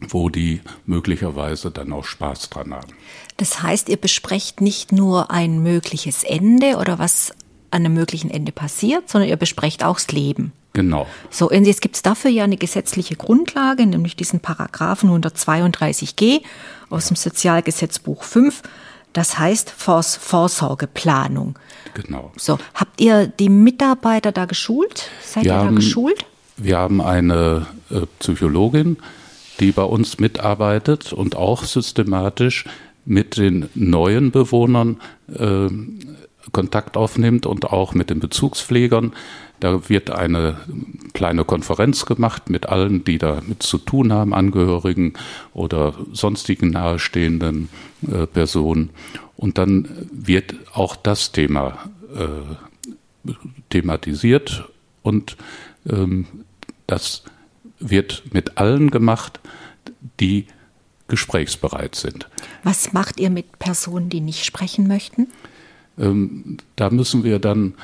wo 0.00 0.28
die 0.28 0.60
möglicherweise 0.84 1.70
dann 1.70 1.92
auch 1.92 2.04
Spaß 2.04 2.50
dran 2.50 2.74
haben. 2.74 2.92
Das 3.38 3.62
heißt, 3.62 3.88
ihr 3.88 3.96
besprecht 3.96 4.60
nicht 4.60 4.92
nur 4.92 5.30
ein 5.30 5.62
mögliches 5.62 6.22
Ende 6.22 6.76
oder 6.76 6.98
was 6.98 7.32
an 7.70 7.84
einem 7.84 7.94
möglichen 7.94 8.30
Ende 8.30 8.52
passiert, 8.52 9.08
sondern 9.08 9.28
ihr 9.28 9.36
besprecht 9.36 9.84
auch 9.84 9.96
das 9.96 10.08
Leben. 10.12 10.52
Genau. 10.76 11.06
So, 11.30 11.48
und 11.48 11.64
jetzt 11.64 11.80
gibt 11.80 11.96
es 11.96 12.02
dafür 12.02 12.30
ja 12.30 12.44
eine 12.44 12.58
gesetzliche 12.58 13.16
Grundlage, 13.16 13.86
nämlich 13.86 14.14
diesen 14.14 14.40
Paragraphen 14.40 15.08
132g 15.08 16.42
aus 16.90 17.06
dem 17.08 17.16
Sozialgesetzbuch 17.16 18.22
5. 18.22 18.60
Das 19.14 19.38
heißt 19.38 19.70
Vors 19.70 20.16
Vorsorgeplanung. 20.16 21.58
Genau. 21.94 22.30
So, 22.36 22.58
habt 22.74 23.00
ihr 23.00 23.26
die 23.26 23.48
Mitarbeiter 23.48 24.32
da 24.32 24.44
geschult? 24.44 25.08
Seid 25.24 25.44
Wir 25.44 25.52
ihr 25.52 25.58
da 25.58 25.64
haben- 25.64 25.76
geschult? 25.76 26.26
Wir 26.58 26.76
haben 26.76 27.00
eine 27.00 27.64
äh, 27.90 28.00
Psychologin, 28.18 28.98
die 29.60 29.72
bei 29.72 29.82
uns 29.84 30.18
mitarbeitet 30.18 31.14
und 31.14 31.36
auch 31.36 31.64
systematisch 31.64 32.66
mit 33.06 33.38
den 33.38 33.70
neuen 33.74 34.30
Bewohnern 34.30 35.00
äh, 35.34 35.68
Kontakt 36.52 36.96
aufnimmt 36.98 37.46
und 37.46 37.64
auch 37.66 37.94
mit 37.94 38.10
den 38.10 38.20
Bezugspflegern. 38.20 39.12
Da 39.60 39.88
wird 39.88 40.10
eine 40.10 40.58
kleine 41.14 41.44
Konferenz 41.44 42.04
gemacht 42.04 42.50
mit 42.50 42.66
allen, 42.66 43.04
die 43.04 43.18
damit 43.18 43.62
zu 43.62 43.78
tun 43.78 44.12
haben, 44.12 44.34
Angehörigen 44.34 45.14
oder 45.54 45.94
sonstigen 46.12 46.70
nahestehenden 46.70 47.68
äh, 48.10 48.26
Personen. 48.26 48.90
Und 49.36 49.58
dann 49.58 49.88
wird 50.12 50.54
auch 50.72 50.96
das 50.96 51.32
Thema 51.32 51.78
äh, 52.14 53.32
thematisiert 53.70 54.64
und 55.02 55.36
ähm, 55.88 56.26
das 56.86 57.24
wird 57.78 58.22
mit 58.32 58.58
allen 58.58 58.90
gemacht, 58.90 59.40
die 60.20 60.46
gesprächsbereit 61.08 61.94
sind. 61.94 62.28
Was 62.64 62.92
macht 62.92 63.20
ihr 63.20 63.30
mit 63.30 63.58
Personen, 63.58 64.08
die 64.08 64.20
nicht 64.20 64.44
sprechen 64.44 64.88
möchten? 64.88 65.28
Ähm, 65.98 66.58
da 66.74 66.90
müssen 66.90 67.24
wir 67.24 67.38
dann, 67.38 67.74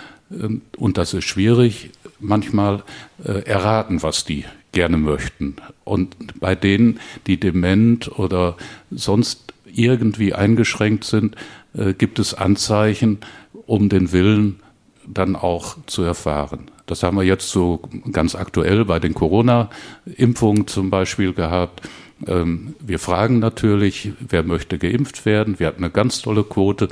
und 0.76 0.98
das 0.98 1.14
ist 1.14 1.24
schwierig, 1.24 1.90
manchmal 2.20 2.82
äh, 3.24 3.44
erraten, 3.44 4.02
was 4.02 4.24
die 4.24 4.44
gerne 4.72 4.96
möchten. 4.96 5.56
Und 5.84 6.40
bei 6.40 6.54
denen, 6.54 7.00
die 7.26 7.38
dement 7.38 8.18
oder 8.18 8.56
sonst 8.90 9.52
irgendwie 9.66 10.34
eingeschränkt 10.34 11.04
sind, 11.04 11.36
äh, 11.74 11.94
gibt 11.94 12.18
es 12.18 12.34
Anzeichen, 12.34 13.18
um 13.66 13.88
den 13.88 14.12
Willen 14.12 14.60
dann 15.06 15.36
auch 15.36 15.76
zu 15.86 16.02
erfahren. 16.02 16.70
Das 16.86 17.02
haben 17.02 17.16
wir 17.16 17.24
jetzt 17.24 17.48
so 17.48 17.82
ganz 18.10 18.34
aktuell 18.34 18.84
bei 18.84 18.98
den 18.98 19.14
Corona-Impfungen 19.14 20.66
zum 20.66 20.90
Beispiel 20.90 21.32
gehabt. 21.32 21.88
Ähm, 22.26 22.74
Wir 22.80 22.98
fragen 22.98 23.38
natürlich, 23.38 24.12
wer 24.20 24.42
möchte 24.42 24.78
geimpft 24.78 25.24
werden. 25.24 25.58
Wir 25.58 25.68
hatten 25.68 25.84
eine 25.84 25.92
ganz 25.92 26.22
tolle 26.22 26.44
Quote, 26.44 26.88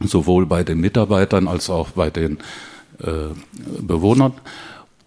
sowohl 0.00 0.46
bei 0.46 0.64
den 0.64 0.80
Mitarbeitern 0.80 1.48
als 1.48 1.70
auch 1.70 1.90
bei 1.90 2.10
den 2.10 2.38
äh, 3.02 3.34
Bewohnern. 3.80 4.32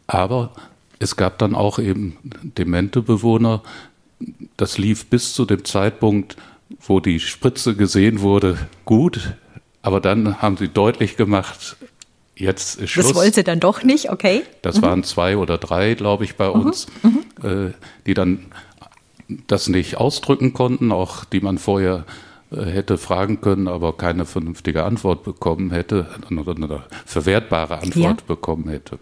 Aber 0.07 0.51
es 0.99 1.15
gab 1.15 1.37
dann 1.37 1.55
auch 1.55 1.79
eben 1.79 2.17
demente 2.41 3.01
Bewohner. 3.01 3.61
Das 4.57 4.77
lief 4.77 5.05
bis 5.05 5.33
zu 5.33 5.45
dem 5.45 5.63
Zeitpunkt, 5.63 6.35
wo 6.81 6.99
die 6.99 7.19
Spritze 7.19 7.75
gesehen 7.75 8.21
wurde, 8.21 8.57
gut. 8.85 9.35
Aber 9.81 10.01
dann 10.01 10.41
haben 10.41 10.57
sie 10.57 10.67
deutlich 10.67 11.15
gemacht, 11.15 11.77
jetzt 12.35 12.79
ist 12.79 12.91
Schluss. 12.91 13.07
Das 13.07 13.15
wollt 13.15 13.37
ihr 13.37 13.43
dann 13.43 13.59
doch 13.59 13.83
nicht, 13.83 14.11
okay? 14.11 14.43
Das 14.61 14.81
waren 14.81 15.03
zwei 15.03 15.37
oder 15.37 15.57
drei, 15.57 15.93
glaube 15.93 16.25
ich, 16.25 16.35
bei 16.35 16.49
uns, 16.49 16.87
äh, 17.43 17.71
die 18.05 18.13
dann 18.13 18.45
das 19.47 19.69
nicht 19.69 19.97
ausdrücken 19.97 20.53
konnten, 20.53 20.91
auch 20.91 21.23
die 21.23 21.39
man 21.39 21.57
vorher 21.57 22.05
hätte 22.51 22.97
fragen 22.97 23.41
können, 23.41 23.67
aber 23.67 23.95
keine 23.95 24.25
vernünftige 24.25 24.83
Antwort 24.83 25.23
bekommen 25.23 25.71
hätte, 25.71 26.07
oder 26.31 26.55
eine 26.55 26.83
verwertbare 27.05 27.77
Antwort 27.79 28.21
Ja. 28.21 28.25
bekommen 28.27 28.69
hätte. 28.69 28.99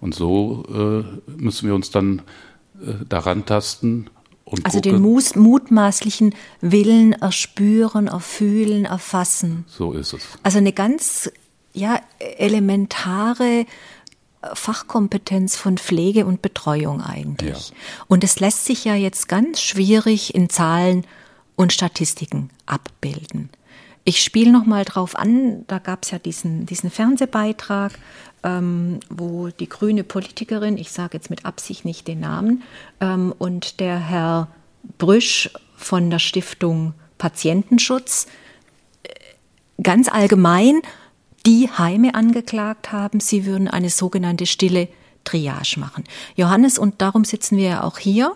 Und 0.00 0.14
so 0.14 0.64
äh, 0.68 1.32
müssen 1.40 1.68
wir 1.68 1.74
uns 1.74 1.90
dann 1.90 2.22
äh, 2.82 2.92
daran 3.08 3.44
tasten 3.44 4.06
und 4.44 4.64
Also 4.64 4.78
gucken. 4.78 4.92
den 4.94 5.02
mus- 5.02 5.36
mutmaßlichen 5.36 6.34
Willen 6.62 7.12
erspüren, 7.12 8.06
erfühlen, 8.06 8.86
erfassen. 8.86 9.64
so 9.68 9.92
ist 9.92 10.14
es. 10.14 10.22
Also 10.42 10.58
eine 10.58 10.72
ganz 10.72 11.30
ja, 11.74 12.00
elementare 12.18 13.66
Fachkompetenz 14.54 15.56
von 15.56 15.76
Pflege 15.76 16.24
und 16.24 16.40
Betreuung 16.42 17.02
eigentlich. 17.02 17.68
Ja. 17.70 17.76
Und 18.08 18.24
es 18.24 18.40
lässt 18.40 18.64
sich 18.64 18.84
ja 18.84 18.94
jetzt 18.94 19.28
ganz 19.28 19.60
schwierig 19.60 20.34
in 20.34 20.48
Zahlen 20.48 21.04
und 21.60 21.74
Statistiken 21.74 22.48
abbilden. 22.64 23.50
Ich 24.04 24.22
spiele 24.22 24.50
noch 24.50 24.64
mal 24.64 24.86
drauf 24.86 25.14
an, 25.14 25.66
da 25.66 25.78
gab 25.78 26.04
es 26.04 26.10
ja 26.10 26.18
diesen, 26.18 26.64
diesen 26.64 26.90
Fernsehbeitrag, 26.90 27.98
ähm, 28.42 29.00
wo 29.10 29.48
die 29.48 29.68
grüne 29.68 30.02
Politikerin, 30.02 30.78
ich 30.78 30.90
sage 30.90 31.18
jetzt 31.18 31.28
mit 31.28 31.44
Absicht 31.44 31.84
nicht 31.84 32.08
den 32.08 32.20
Namen, 32.20 32.62
ähm, 33.02 33.34
und 33.36 33.78
der 33.78 33.98
Herr 33.98 34.48
Brüsch 34.96 35.50
von 35.76 36.08
der 36.08 36.18
Stiftung 36.18 36.94
Patientenschutz 37.18 38.26
ganz 39.82 40.08
allgemein 40.08 40.80
die 41.44 41.68
Heime 41.68 42.14
angeklagt 42.14 42.90
haben, 42.90 43.20
sie 43.20 43.44
würden 43.44 43.68
eine 43.68 43.90
sogenannte 43.90 44.46
stille 44.46 44.88
Triage 45.24 45.78
machen. 45.78 46.04
Johannes, 46.36 46.78
und 46.78 47.02
darum 47.02 47.26
sitzen 47.26 47.58
wir 47.58 47.68
ja 47.68 47.82
auch 47.82 47.98
hier. 47.98 48.34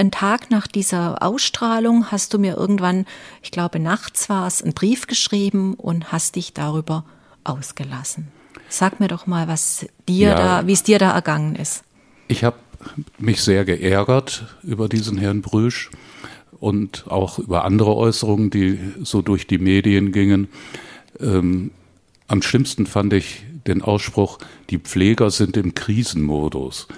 Ein 0.00 0.10
Tag 0.10 0.50
nach 0.50 0.66
dieser 0.66 1.22
Ausstrahlung 1.22 2.10
hast 2.10 2.32
du 2.32 2.38
mir 2.38 2.56
irgendwann, 2.56 3.04
ich 3.42 3.50
glaube 3.50 3.78
nachts 3.78 4.30
war 4.30 4.46
es, 4.46 4.62
einen 4.62 4.72
Brief 4.72 5.06
geschrieben 5.06 5.74
und 5.74 6.10
hast 6.10 6.36
dich 6.36 6.54
darüber 6.54 7.04
ausgelassen. 7.44 8.28
Sag 8.70 8.98
mir 8.98 9.08
doch 9.08 9.26
mal, 9.26 9.46
was 9.46 9.84
dir 10.08 10.28
Ja. 10.28 10.36
da, 10.62 10.66
wie 10.66 10.72
es 10.72 10.82
dir 10.82 10.98
da 10.98 11.10
ergangen 11.10 11.54
ist. 11.54 11.84
Ich 12.28 12.44
habe 12.44 12.56
mich 13.18 13.42
sehr 13.42 13.66
geärgert 13.66 14.46
über 14.62 14.88
diesen 14.88 15.18
Herrn 15.18 15.42
Brüsch 15.42 15.90
und 16.60 17.04
auch 17.08 17.38
über 17.38 17.66
andere 17.66 17.94
Äußerungen, 17.94 18.48
die 18.48 18.78
so 19.02 19.20
durch 19.20 19.46
die 19.46 19.58
Medien 19.58 20.12
gingen. 20.12 20.48
Ähm, 21.20 21.72
am 22.26 22.40
schlimmsten 22.40 22.86
fand 22.86 23.12
ich 23.12 23.42
den 23.66 23.82
Ausspruch, 23.82 24.38
die 24.70 24.78
Pfleger 24.78 25.30
sind 25.30 25.58
im 25.58 25.74
Krisenmodus. 25.74 26.88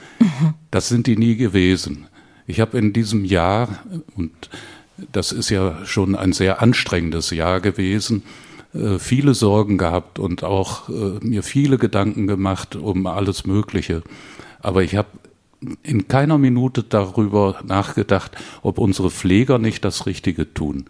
Das 0.71 0.89
sind 0.89 1.09
die 1.09 1.17
nie 1.17 1.35
gewesen. 1.35 2.07
Ich 2.47 2.61
habe 2.61 2.79
in 2.79 2.93
diesem 2.93 3.25
Jahr, 3.25 3.69
und 4.17 4.51
das 5.13 5.33
ist 5.33 5.51
ja 5.51 5.85
schon 5.85 6.15
ein 6.15 6.33
sehr 6.33 6.61
anstrengendes 6.63 7.31
Jahr 7.31 7.61
gewesen, 7.61 8.23
äh, 8.75 8.99
viele 8.99 9.35
Sorgen 9.35 9.79
gehabt 9.79 10.19
und 10.19 10.45
auch 10.45 10.89
äh, 10.89 11.25
mir 11.25 11.43
viele 11.43 11.79
Gedanken 11.79 12.27
gemacht 12.27 12.77
um 12.77 13.07
alles 13.07 13.47
Mögliche. 13.47 14.03
Aber 14.61 14.83
ich 14.83 14.97
habe 14.97 15.09
in 15.83 16.09
keiner 16.09 16.39
Minute 16.39 16.83
darüber 16.83 17.61
nachgedacht, 17.65 18.33
ob 18.63 18.79
unsere 18.79 19.11
Pfleger 19.11 19.59
nicht 19.59 19.85
das 19.85 20.07
Richtige 20.07 20.53
tun. 20.53 20.87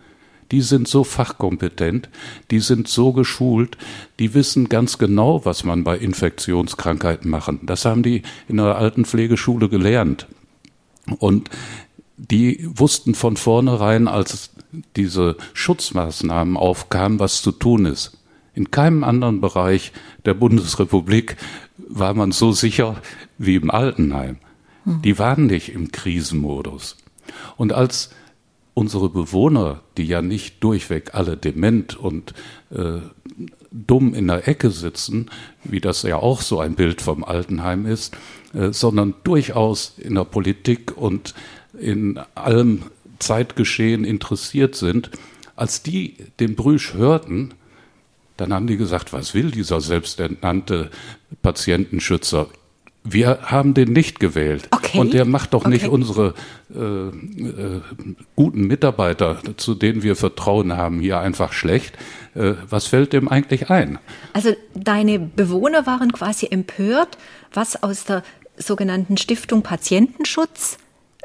Die 0.51 0.61
sind 0.61 0.87
so 0.87 1.03
fachkompetent, 1.03 2.11
die 2.51 2.61
sind 2.61 2.87
so 2.87 3.13
geschult, 3.13 3.79
die 4.19 4.35
wissen 4.35 4.69
ganz 4.69 4.99
genau, 4.99 5.45
was 5.45 5.65
man 5.65 5.83
bei 5.83 5.97
Infektionskrankheiten 5.97 7.31
machen. 7.31 7.61
Das 7.63 7.87
haben 7.87 8.03
die 8.03 8.23
in 8.49 8.59
der 8.59 8.77
alten 8.77 9.07
Pflegeschule 9.07 9.71
gelernt. 9.71 10.27
Und 11.19 11.51
die 12.17 12.69
wussten 12.75 13.15
von 13.15 13.37
vornherein, 13.37 14.09
als 14.09 14.51
diese 14.97 15.37
Schutzmaßnahmen 15.55 16.57
aufkamen, 16.57 17.19
was 17.19 17.43
zu 17.43 17.53
tun 17.53 17.87
ist. 17.87 18.19
In 18.55 18.71
keinem 18.71 19.03
anderen 19.03 19.41
Bereich 19.41 19.93
der 20.25 20.35
Bundesrepublik 20.35 21.37
war 21.79 22.15
man 22.15 22.33
so 22.33 22.53
sicher 22.53 23.01
wie 23.39 23.57
im 23.57 23.71
Altenheim. 23.71 24.39
Die 24.85 25.19
waren 25.19 25.47
nicht 25.47 25.71
im 25.71 25.93
Krisenmodus. 25.93 26.97
Und 27.57 27.73
als 27.73 28.11
unsere 28.75 29.09
Bewohner, 29.09 29.81
die 29.97 30.05
ja 30.05 30.23
nicht 30.23 30.63
durchweg 30.63 31.15
alle 31.15 31.37
dement 31.37 31.97
und 31.97 32.35
äh, 32.71 33.01
dumm 33.71 34.15
in 34.15 34.27
der 34.27 34.49
Ecke 34.49 34.71
sitzen, 34.71 35.31
wie 35.65 35.81
das 35.81 36.03
ja 36.03 36.17
auch 36.17 36.41
so 36.41 36.61
ein 36.61 36.75
Bild 36.75 37.01
vom 37.01 37.25
Altenheim 37.25 37.87
ist, 37.87 38.17
sondern 38.71 39.15
durchaus 39.25 39.95
in 39.99 40.15
der 40.15 40.25
Politik 40.25 40.97
und 40.97 41.35
in 41.79 42.19
allem 42.35 42.83
Zeitgeschehen 43.19 44.05
interessiert 44.05 44.75
sind, 44.75 45.11
als 45.57 45.83
die 45.83 46.17
den 46.41 46.57
Brüsch 46.57 46.95
hörten, 46.95 47.55
dann 48.37 48.53
haben 48.53 48.67
die 48.67 48.77
gesagt, 48.77 49.13
was 49.13 49.35
will 49.35 49.51
dieser 49.51 49.81
selbsternannte 49.81 50.91
Patientenschützer? 51.43 52.49
Wir 53.05 53.41
haben 53.43 53.75
den 53.75 53.93
nicht 53.93 54.21
gewählt. 54.21 54.69
Okay. 54.71 54.99
Und 54.99 55.13
der 55.13 55.25
macht 55.25 55.55
doch 55.55 55.67
nicht 55.67 55.85
Okay. 55.87 55.95
unsere 55.95 56.35
äh, 56.75 56.79
äh, 56.79 57.81
guten 58.37 58.67
Mitarbeiter, 58.67 59.39
zu 59.57 59.75
denen 59.75 60.03
wir 60.05 60.15
Vertrauen 60.15 60.77
haben, 60.77 61.01
hier 61.01 61.19
einfach 61.19 61.53
schlecht. 61.53 61.97
Äh, 62.35 62.55
was 62.69 62.87
fällt 62.87 63.13
dem 63.13 63.29
eigentlich 63.29 63.71
ein? 63.71 63.99
Also 64.33 64.55
deine 64.75 65.19
Bewohner 65.19 65.85
waren 65.87 66.13
quasi 66.13 66.47
empört, 66.47 67.19
was 67.53 67.83
aus 67.83 68.05
der 68.05 68.23
sogenannten 68.57 69.17
Stiftung 69.17 69.63
Patientenschutz 69.63 70.79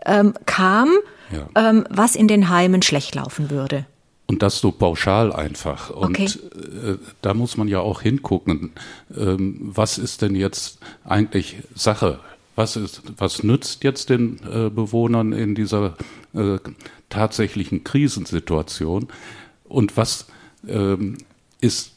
ähm, 0.06 0.34
kam, 0.46 0.90
Ja. 1.32 1.50
ähm, 1.70 1.86
was 1.90 2.16
in 2.16 2.28
den 2.28 2.50
Heimen 2.50 2.82
schlecht 2.82 3.16
laufen 3.16 3.50
würde. 3.50 3.86
Und 4.28 4.42
das 4.42 4.60
so 4.60 4.72
pauschal 4.72 5.32
einfach. 5.32 5.90
Und 5.90 6.20
Okay. 6.20 6.26
äh, 6.26 6.98
da 7.22 7.34
muss 7.34 7.56
man 7.58 7.68
ja 7.70 7.80
auch 7.80 8.02
hingucken, 8.02 8.72
ähm, 9.16 9.58
was 9.62 9.98
ist 9.98 10.22
denn 10.22 10.36
jetzt 10.36 10.80
eigentlich 11.06 11.58
Sache? 11.76 12.20
Was, 12.56 12.76
ist, 12.76 13.04
was 13.18 13.44
nützt 13.44 13.84
jetzt 13.84 14.10
den 14.10 14.40
äh, 14.52 14.70
Bewohnern 14.70 15.32
in 15.32 15.54
dieser 15.56 15.96
äh, 16.34 16.58
tatsächlichen 17.10 17.84
Krisensituation? 17.84 19.08
Und 19.64 19.96
was 19.96 20.26
ähm, 20.68 21.18
ist 21.62 21.94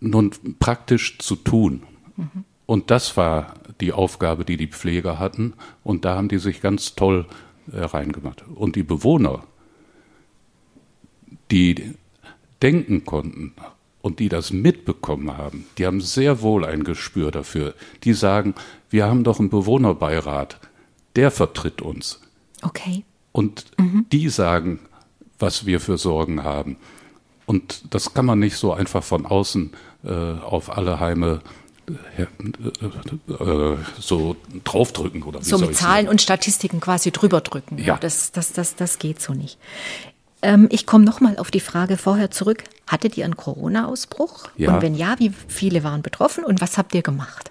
nun 0.00 0.32
praktisch 0.58 1.18
zu 1.18 1.36
tun? 1.36 1.82
Und 2.68 2.90
das 2.90 3.16
war 3.16 3.54
die 3.80 3.94
Aufgabe, 3.94 4.44
die 4.44 4.58
die 4.58 4.66
Pfleger 4.66 5.18
hatten. 5.18 5.54
Und 5.84 6.04
da 6.04 6.16
haben 6.16 6.28
die 6.28 6.36
sich 6.36 6.60
ganz 6.60 6.94
toll 6.94 7.24
äh, 7.72 7.80
reingemacht. 7.80 8.44
Und 8.54 8.76
die 8.76 8.82
Bewohner, 8.82 9.42
die 11.50 11.94
denken 12.60 13.06
konnten 13.06 13.54
und 14.02 14.18
die 14.18 14.28
das 14.28 14.52
mitbekommen 14.52 15.38
haben, 15.38 15.64
die 15.78 15.86
haben 15.86 16.02
sehr 16.02 16.42
wohl 16.42 16.66
ein 16.66 16.84
Gespür 16.84 17.30
dafür. 17.30 17.72
Die 18.04 18.12
sagen, 18.12 18.54
wir 18.90 19.06
haben 19.06 19.24
doch 19.24 19.40
einen 19.40 19.48
Bewohnerbeirat, 19.48 20.60
der 21.16 21.30
vertritt 21.30 21.80
uns. 21.80 22.20
Okay. 22.60 23.02
Und 23.32 23.64
die 24.12 24.28
sagen, 24.28 24.78
was 25.38 25.64
wir 25.64 25.80
für 25.80 25.96
Sorgen 25.96 26.44
haben. 26.44 26.76
Und 27.46 27.94
das 27.94 28.12
kann 28.12 28.26
man 28.26 28.40
nicht 28.40 28.58
so 28.58 28.74
einfach 28.74 29.02
von 29.02 29.24
außen 29.24 29.72
äh, 30.04 30.10
auf 30.10 30.76
alle 30.76 31.00
Heime 31.00 31.40
so 33.98 34.36
draufdrücken 34.64 35.22
oder 35.22 35.40
wie 35.40 35.44
So 35.44 35.58
mit 35.58 35.76
Zahlen 35.76 36.06
sagen? 36.06 36.08
und 36.08 36.22
Statistiken 36.22 36.80
quasi 36.80 37.10
drüber 37.10 37.40
drücken. 37.40 37.78
Ja. 37.78 37.96
Das, 37.96 38.32
das, 38.32 38.52
das, 38.52 38.76
das 38.76 38.98
geht 38.98 39.20
so 39.20 39.32
nicht. 39.34 39.58
Ähm, 40.42 40.68
ich 40.70 40.86
komme 40.86 41.04
nochmal 41.04 41.38
auf 41.38 41.50
die 41.50 41.60
Frage 41.60 41.96
vorher 41.96 42.30
zurück. 42.30 42.64
Hattet 42.86 43.16
ihr 43.16 43.24
einen 43.24 43.36
Corona-Ausbruch? 43.36 44.48
Ja. 44.56 44.74
Und 44.74 44.82
wenn 44.82 44.94
ja, 44.94 45.16
wie 45.18 45.32
viele 45.48 45.82
waren 45.84 46.02
betroffen 46.02 46.44
und 46.44 46.60
was 46.60 46.78
habt 46.78 46.94
ihr 46.94 47.02
gemacht? 47.02 47.50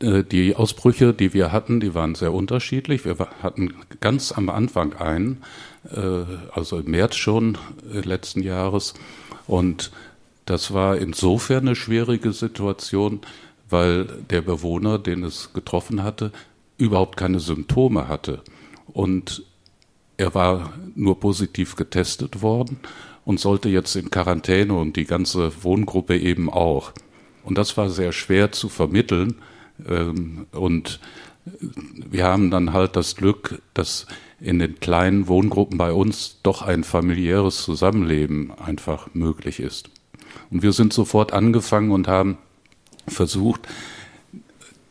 Äh, 0.00 0.22
Die 0.24 0.54
Ausbrüche, 0.56 1.14
die 1.14 1.32
wir 1.32 1.52
hatten, 1.52 1.80
die 1.80 1.94
waren 1.94 2.14
sehr 2.14 2.32
unterschiedlich. 2.32 3.04
Wir 3.04 3.16
hatten 3.42 3.74
ganz 4.00 4.32
am 4.32 4.50
Anfang 4.50 4.94
einen, 4.96 5.42
äh, 5.90 6.24
also 6.52 6.78
im 6.80 6.90
März 6.90 7.16
schon 7.16 7.56
äh, 7.92 8.00
letzten 8.00 8.42
Jahres. 8.42 8.94
Und 9.46 9.90
das 10.48 10.72
war 10.72 10.96
insofern 10.96 11.66
eine 11.66 11.76
schwierige 11.76 12.32
Situation, 12.32 13.20
weil 13.68 14.06
der 14.30 14.40
Bewohner, 14.40 14.98
den 14.98 15.22
es 15.22 15.52
getroffen 15.52 16.02
hatte, 16.02 16.32
überhaupt 16.78 17.18
keine 17.18 17.38
Symptome 17.38 18.08
hatte. 18.08 18.40
Und 18.86 19.44
er 20.16 20.34
war 20.34 20.72
nur 20.94 21.20
positiv 21.20 21.76
getestet 21.76 22.40
worden 22.40 22.80
und 23.26 23.38
sollte 23.38 23.68
jetzt 23.68 23.94
in 23.94 24.10
Quarantäne 24.10 24.72
und 24.72 24.96
die 24.96 25.04
ganze 25.04 25.52
Wohngruppe 25.62 26.16
eben 26.16 26.50
auch. 26.50 26.92
Und 27.44 27.58
das 27.58 27.76
war 27.76 27.90
sehr 27.90 28.12
schwer 28.12 28.50
zu 28.50 28.70
vermitteln. 28.70 29.36
Ähm, 29.86 30.46
Und 30.52 30.98
wir 32.10 32.24
haben 32.24 32.50
dann 32.50 32.72
halt 32.72 32.96
das 32.96 33.16
Glück, 33.16 33.60
dass 33.74 34.06
in 34.40 34.58
den 34.58 34.80
kleinen 34.80 35.28
Wohngruppen 35.28 35.76
bei 35.76 35.92
uns 35.92 36.38
doch 36.42 36.62
ein 36.62 36.84
familiäres 36.84 37.62
Zusammenleben 37.62 38.52
einfach 38.52 39.08
möglich 39.14 39.60
ist. 39.60 39.90
Und 40.50 40.62
wir 40.62 40.72
sind 40.72 40.92
sofort 40.92 41.32
angefangen 41.32 41.90
und 41.90 42.08
haben 42.08 42.38
versucht, 43.06 43.68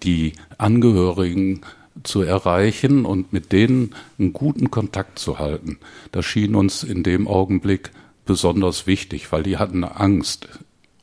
die 0.04 0.34
Angehörigen 0.58 1.62
zu 2.04 2.22
erreichen 2.22 3.06
und 3.06 3.34
mit 3.34 3.52
denen 3.52 3.96
einen 4.20 4.34
guten 4.34 4.72
Kontakt 4.72 5.20
zu 5.20 5.40
halten. 5.40 5.78
Das 6.12 6.26
schien 6.26 6.56
uns 6.56 6.84
in 6.84 7.04
dem 7.04 7.28
Augenblick 7.28 7.92
besonders 8.26 8.88
wichtig, 8.88 9.32
weil 9.32 9.44
die 9.44 9.58
hatten 9.58 9.84
Angst 9.84 10.48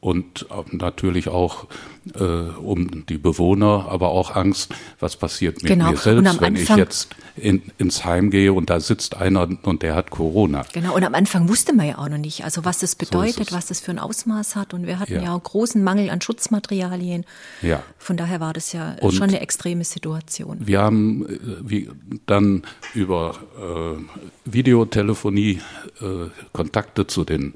und 0.05 0.51
auch 0.51 0.67
natürlich 0.71 1.29
auch 1.29 1.67
äh, 2.15 2.23
um 2.23 3.07
die 3.07 3.17
Bewohner, 3.17 3.87
aber 3.89 4.11
auch 4.11 4.37
Angst, 4.37 4.71
was 5.01 5.17
passiert 5.17 5.63
mit 5.63 5.67
Genau. 5.73 5.93
mir 5.93 5.97
selbst, 5.97 6.41
wenn 6.43 6.57
ich 6.57 6.61
Anfang- 6.69 6.79
jetzt 6.79 7.09
in, 7.37 7.63
ins 7.79 8.05
Heim 8.05 8.29
gehe 8.31 8.53
und 8.53 8.69
da 8.69 8.81
sitzt 8.81 9.17
einer 9.17 9.49
und 9.63 9.83
der 9.83 9.95
hat 9.95 10.11
Corona. 10.11 10.67
Genau, 10.75 10.95
und 10.95 11.05
am 11.05 11.15
Anfang 11.15 11.49
wusste 11.49 11.73
man 11.73 11.87
ja 11.89 11.97
auch 11.97 12.11
noch 12.11 12.19
nicht, 12.19 12.45
also 12.45 12.67
was 12.67 12.81
das 12.81 12.97
bedeutet, 12.97 13.49
es. 13.49 13.53
was 13.55 13.65
das 13.67 13.81
für 13.81 13.93
ein 13.93 13.99
Ausmaß 13.99 14.57
hat. 14.57 14.75
Und 14.75 14.87
wir 14.87 14.99
hatten 14.99 15.15
Ja. 15.15 15.23
ja, 15.23 15.35
auch 15.35 15.43
großen 15.43 15.83
Mangel 15.83 16.11
an 16.11 16.21
Schutzmaterialien. 16.21 17.25
Ja. 17.63 17.83
Von 17.97 18.19
daher 18.19 18.41
war 18.41 18.53
das 18.53 18.75
ja 18.75 18.97
Und- 19.01 19.15
schon 19.15 19.31
eine 19.31 19.41
extreme 19.41 19.85
Situation. 19.85 20.59
Wir 20.67 20.83
haben 20.83 21.25
äh, 21.27 21.39
wie, 21.63 21.89
dann 22.27 22.63
über 22.93 23.37
äh, 23.59 24.03
Videotelefonie 24.45 25.61
äh, 26.03 26.05
Kontakte 26.53 27.07
zu 27.07 27.25
den 27.25 27.55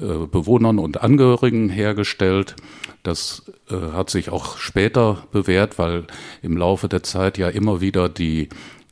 Bewohnern 0.00 0.78
und 0.78 1.02
Angehörigen 1.02 1.68
hergestellt. 1.68 2.56
Das 3.02 3.42
äh, 3.68 3.74
hat 3.92 4.10
sich 4.10 4.30
auch 4.30 4.56
später 4.58 5.26
bewährt, 5.30 5.78
weil 5.78 6.04
im 6.42 6.56
Laufe 6.56 6.88
der 6.88 7.02
Zeit 7.02 7.38
ja 7.38 7.48
immer 7.48 7.80
wieder 7.80 8.08
die 8.08 8.48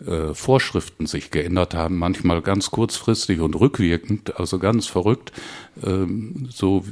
äh, 0.07 0.35
Vorschriften 0.35 1.07
sich 1.07 1.31
geändert 1.31 1.75
haben, 1.75 1.97
manchmal 1.99 2.43
ganz 2.43 2.71
kurzfristig 2.71 3.41
und 3.41 3.59
rückwirkend, 3.59 4.39
also 4.39 4.59
ganz 4.59 4.87
verrückt, 4.87 5.33
ähm, 5.83 6.49
so 6.51 6.85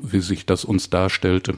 wie 0.00 0.20
sich 0.20 0.46
das 0.46 0.64
uns 0.64 0.90
darstellte. 0.90 1.54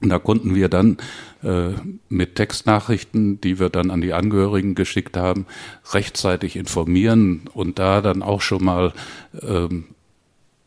Und 0.00 0.08
da 0.08 0.18
konnten 0.18 0.54
wir 0.54 0.68
dann 0.68 0.98
äh, 1.42 1.70
mit 2.08 2.34
Textnachrichten, 2.34 3.40
die 3.40 3.58
wir 3.60 3.70
dann 3.70 3.90
an 3.90 4.00
die 4.00 4.12
Angehörigen 4.12 4.74
geschickt 4.74 5.16
haben, 5.16 5.46
rechtzeitig 5.92 6.56
informieren 6.56 7.42
und 7.54 7.78
da 7.78 8.00
dann 8.00 8.22
auch 8.22 8.40
schon 8.40 8.64
mal 8.64 8.92
ähm, 9.40 9.84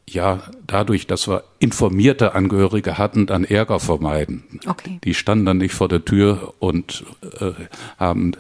ja 0.08 0.44
dadurch, 0.68 1.08
dass 1.08 1.28
wir 1.28 1.44
informierte 1.60 2.36
Angehörige 2.36 2.98
hatten, 2.98 3.26
dann 3.26 3.44
Ärger 3.44 3.80
vermeiden. 3.80 4.44
Okay. 4.68 5.00
Die 5.04 5.14
standen 5.14 5.46
dann 5.46 5.58
nicht 5.58 5.74
vor 5.74 5.88
der 5.88 6.06
Tür 6.06 6.54
und 6.60 7.04
äh, 7.40 7.52
haben 7.98 8.34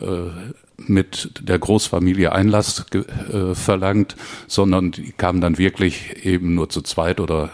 äh, 0.00 0.30
mit 0.80 1.32
der 1.40 1.58
Großfamilie 1.58 2.30
Einlass 2.30 2.86
äh, 2.92 3.54
verlangt, 3.54 4.14
sondern 4.46 4.92
die 4.92 5.10
kamen 5.10 5.40
dann 5.40 5.58
wirklich 5.58 6.24
eben 6.24 6.54
nur 6.54 6.68
zu 6.68 6.82
zweit 6.82 7.18
oder 7.18 7.50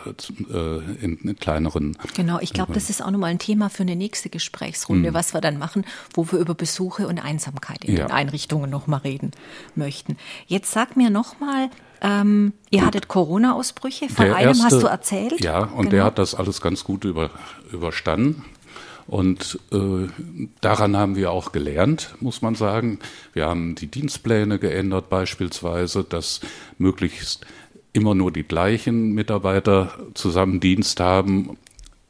äh, 0.53 1.05
in, 1.05 1.17
in 1.23 1.37
kleineren 1.37 1.97
Genau, 2.15 2.39
ich 2.41 2.53
glaube, 2.53 2.75
das 2.75 2.91
ist 2.91 3.03
auch 3.03 3.11
nochmal 3.11 3.31
ein 3.31 3.39
Thema 3.39 3.71
für 3.71 3.83
eine 3.83 3.97
nächste 3.97 4.29
Gesprächsrunde, 4.29 5.15
was 5.15 5.33
wir 5.33 5.41
dann 5.41 5.57
machen, 5.59 5.87
wo 6.13 6.31
wir 6.31 6.39
über 6.39 6.55
Besuche 6.55 7.09
und 7.09 7.19
Einsamkeit 7.19 7.85
in 7.85 7.97
Ja. 7.97 8.07
den 8.07 8.13
Einrichtungen 8.13 8.69
nochmal 8.69 9.01
reden 9.01 9.31
möchten. 9.75 10.19
Jetzt 10.47 10.73
sag 10.73 10.95
mir 10.97 11.09
nochmal, 11.09 11.71
ähm, 12.05 12.53
ihr 12.71 12.85
hattet 12.85 13.09
Corona-Ausbrüche, 13.09 14.09
von 14.09 14.27
Der 14.27 14.37
einem 14.37 14.49
erste- 14.49 14.65
hast 14.67 14.83
du 14.83 14.87
erzählt. 14.87 15.43
Ja, 15.43 15.61
und 15.65 15.79
Genau. 15.79 15.91
der 15.91 16.05
hat 16.05 16.19
das 16.19 16.35
alles 16.35 16.61
ganz 16.61 16.85
gut 16.85 17.05
über, 17.05 17.31
überstanden. 17.73 18.45
Und 19.07 19.59
äh, 19.73 20.07
daran 20.61 20.97
haben 20.97 21.17
wir 21.17 21.31
auch 21.31 21.53
gelernt, 21.53 22.15
muss 22.21 22.41
man 22.43 22.55
sagen. 22.55 22.99
Wir 23.35 23.47
haben 23.47 23.75
die 23.75 23.87
Dienstpläne 23.89 24.59
geändert 24.59 25.09
beispielsweise, 25.11 26.05
dass 26.05 26.41
möglichst 26.79 27.45
immer 27.93 28.15
nur 28.15 28.33
die 28.33 28.45
gleichen 28.45 29.13
Mitarbeiter 29.13 29.93
zusammen 30.15 30.59
Dienst 30.61 31.01
haben 31.01 31.59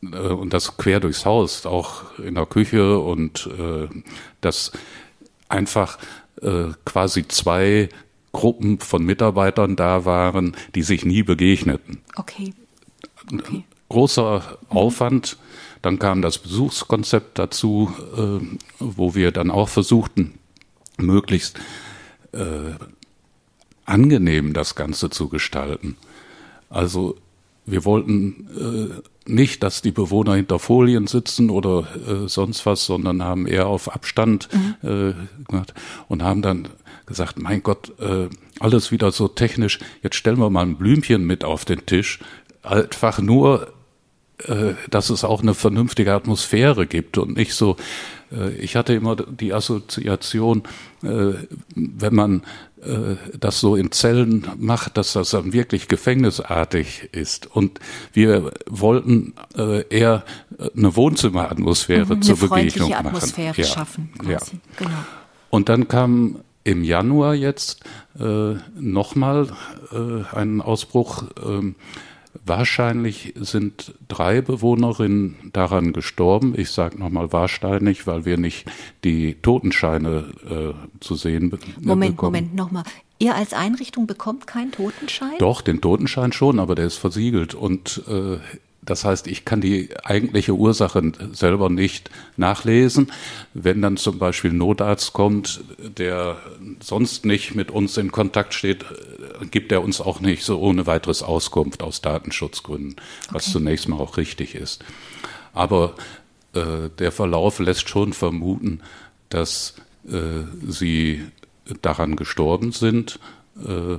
äh, 0.02 0.16
und 0.18 0.52
das 0.52 0.76
quer 0.76 1.00
durchs 1.00 1.24
Haus, 1.26 1.66
auch 1.66 2.16
in 2.18 2.36
der 2.36 2.46
Küche 2.46 2.98
und 3.00 3.48
äh, 3.58 3.88
dass 4.40 4.70
einfach 5.48 5.98
äh, 6.42 6.68
quasi 6.84 7.26
zwei 7.28 7.88
Gruppen 8.34 8.80
von 8.80 9.02
Mitarbeitern 9.02 9.76
da 9.76 10.04
waren, 10.04 10.54
die 10.74 10.82
sich 10.82 11.06
nie 11.06 11.22
begegneten 11.22 12.02
Okay. 12.16 12.52
Okay. 13.32 13.64
großer 13.88 14.58
Aufwand. 14.68 15.38
Dann 15.80 15.98
kam 15.98 16.20
das 16.20 16.38
Besuchskonzept 16.38 17.38
dazu, 17.38 17.92
äh, 18.16 18.46
wo 18.78 19.14
wir 19.14 19.32
dann 19.32 19.50
auch 19.50 19.68
versuchten, 19.68 20.38
möglichst 20.98 21.58
äh, 22.32 22.72
angenehm 23.84 24.52
das 24.52 24.74
Ganze 24.74 25.10
zu 25.10 25.28
gestalten. 25.28 25.96
Also 26.70 27.16
wir 27.66 27.84
wollten 27.84 28.48
äh, 29.26 29.30
nicht, 29.30 29.62
dass 29.62 29.82
die 29.82 29.90
Bewohner 29.90 30.34
hinter 30.34 30.58
Folien 30.58 31.06
sitzen 31.06 31.50
oder 31.50 31.86
äh, 32.06 32.28
sonst 32.28 32.66
was, 32.66 32.84
sondern 32.84 33.22
haben 33.22 33.46
eher 33.46 33.66
auf 33.66 33.94
Abstand 33.94 34.48
äh, 34.82 35.12
gemacht 35.48 35.74
und 36.08 36.22
haben 36.22 36.42
dann 36.42 36.68
gesagt, 37.06 37.38
mein 37.38 37.62
Gott, 37.62 37.92
äh, 38.00 38.28
alles 38.60 38.90
wieder 38.90 39.12
so 39.12 39.28
technisch, 39.28 39.78
jetzt 40.02 40.16
stellen 40.16 40.38
wir 40.38 40.50
mal 40.50 40.62
ein 40.62 40.76
Blümchen 40.76 41.24
mit 41.24 41.44
auf 41.44 41.64
den 41.64 41.86
Tisch. 41.86 42.20
Einfach 42.62 43.18
nur, 43.18 43.72
äh, 44.46 44.74
dass 44.90 45.10
es 45.10 45.24
auch 45.24 45.42
eine 45.42 45.54
vernünftige 45.54 46.12
Atmosphäre 46.12 46.86
gibt 46.86 47.18
und 47.18 47.36
nicht 47.36 47.54
so, 47.54 47.76
äh, 48.32 48.54
ich 48.56 48.76
hatte 48.76 48.94
immer 48.94 49.16
die 49.16 49.52
Assoziation, 49.52 50.62
äh, 51.02 51.34
wenn 51.74 52.14
man 52.14 52.42
das 53.38 53.60
so 53.60 53.76
in 53.76 53.92
Zellen 53.92 54.46
macht, 54.58 54.96
dass 54.96 55.14
das 55.14 55.30
dann 55.30 55.52
wirklich 55.52 55.88
gefängnisartig 55.88 57.08
ist. 57.12 57.46
Und 57.54 57.80
wir 58.12 58.52
wollten 58.66 59.34
äh, 59.56 59.86
eher 59.88 60.24
eine 60.76 60.96
Wohnzimmeratmosphäre 60.96 62.16
Mhm, 62.16 62.22
zur 62.22 62.38
eine 62.38 62.48
Begegnung 62.48 62.90
machen. 62.90 63.06
Atmosphäre 63.06 63.56
Ja, 63.56 63.64
schaffen, 63.64 64.12
ja. 64.28 64.38
Genau. 64.76 64.90
Und 65.50 65.68
dann 65.68 65.88
kam 65.88 66.40
im 66.64 66.82
Januar 66.82 67.34
jetzt 67.34 67.84
äh, 68.18 68.54
nochmal 68.78 69.48
äh, 69.92 70.36
einen 70.36 70.60
Ausbruch. 70.60 71.24
Ähm, 71.44 71.74
wahrscheinlich 72.44 73.34
sind 73.36 73.94
drei 74.08 74.40
Bewohnerinnen 74.40 75.50
daran 75.52 75.92
gestorben. 75.92 76.54
Ich 76.56 76.70
sage 76.70 76.98
nochmal 76.98 77.32
wahrscheinlich, 77.32 78.06
weil 78.06 78.24
wir 78.24 78.36
nicht 78.36 78.66
die 79.04 79.36
Totenscheine 79.40 80.32
äh, 80.48 81.00
zu 81.00 81.14
sehen 81.14 81.50
be 81.50 81.58
Moment, 81.80 82.16
bekommen. 82.16 82.32
Moment, 82.32 82.54
nochmal. 82.54 82.84
Ihr 83.18 83.34
als 83.34 83.52
Einrichtung 83.52 84.06
bekommt 84.06 84.46
keinen 84.46 84.72
Totenschein? 84.72 85.38
Doch, 85.38 85.60
den 85.62 85.80
Totenschein 85.80 86.32
schon, 86.32 86.58
aber 86.58 86.74
der 86.74 86.86
ist 86.86 86.96
versiegelt. 86.96 87.54
Und 87.54 88.02
äh, 88.08 88.38
das 88.84 89.04
heißt, 89.04 89.26
ich 89.26 89.44
kann 89.44 89.60
die 89.60 89.90
eigentliche 90.04 90.54
Ursache 90.54 91.12
selber 91.32 91.70
nicht 91.70 92.10
nachlesen. 92.36 93.12
Wenn 93.54 93.82
dann 93.82 93.96
zum 93.96 94.18
Beispiel 94.18 94.50
ein 94.50 94.58
Notarzt 94.58 95.12
kommt, 95.12 95.64
der 95.78 96.36
sonst 96.80 97.24
nicht 97.24 97.54
mit 97.54 97.70
uns 97.70 97.96
in 97.96 98.12
Kontakt 98.12 98.54
steht, 98.54 98.84
gibt 99.50 99.72
er 99.72 99.82
uns 99.82 100.00
auch 100.00 100.20
nicht 100.20 100.44
so 100.44 100.58
ohne 100.60 100.86
weiteres 100.86 101.22
Auskunft 101.22 101.82
aus 101.82 102.02
Datenschutzgründen, 102.02 102.96
was 103.30 103.44
okay. 103.44 103.52
zunächst 103.52 103.88
mal 103.88 104.00
auch 104.00 104.16
richtig 104.16 104.54
ist. 104.54 104.84
Aber 105.52 105.94
äh, 106.52 106.90
der 106.98 107.12
Verlauf 107.12 107.58
lässt 107.58 107.88
schon 107.88 108.12
vermuten, 108.12 108.80
dass 109.28 109.74
äh, 110.06 110.44
sie 110.66 111.22
daran 111.82 112.16
gestorben 112.16 112.72
sind. 112.72 113.18
Äh, 113.56 113.98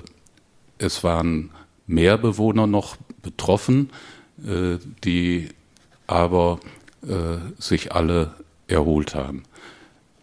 es 0.78 1.04
waren 1.04 1.52
mehr 1.88 2.17
Bewohner 2.17 2.67
noch 2.67 2.98
betroffen. 3.21 3.89
Äh, 4.43 4.80
die 5.06 5.48
aber 6.08 6.60
äh, 7.04 7.38
sich 7.58 7.93
alle 7.93 8.34
erholt 8.67 9.15
haben. 9.15 9.43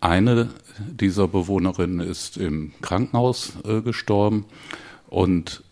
Eine 0.01 0.51
dieser 0.79 1.29
Bewohnerinnen 1.29 2.01
ist 2.07 2.37
im 2.37 2.73
Krankenhaus 2.83 3.55
äh, 3.65 3.81
gestorben 3.81 4.45
und 5.09 5.65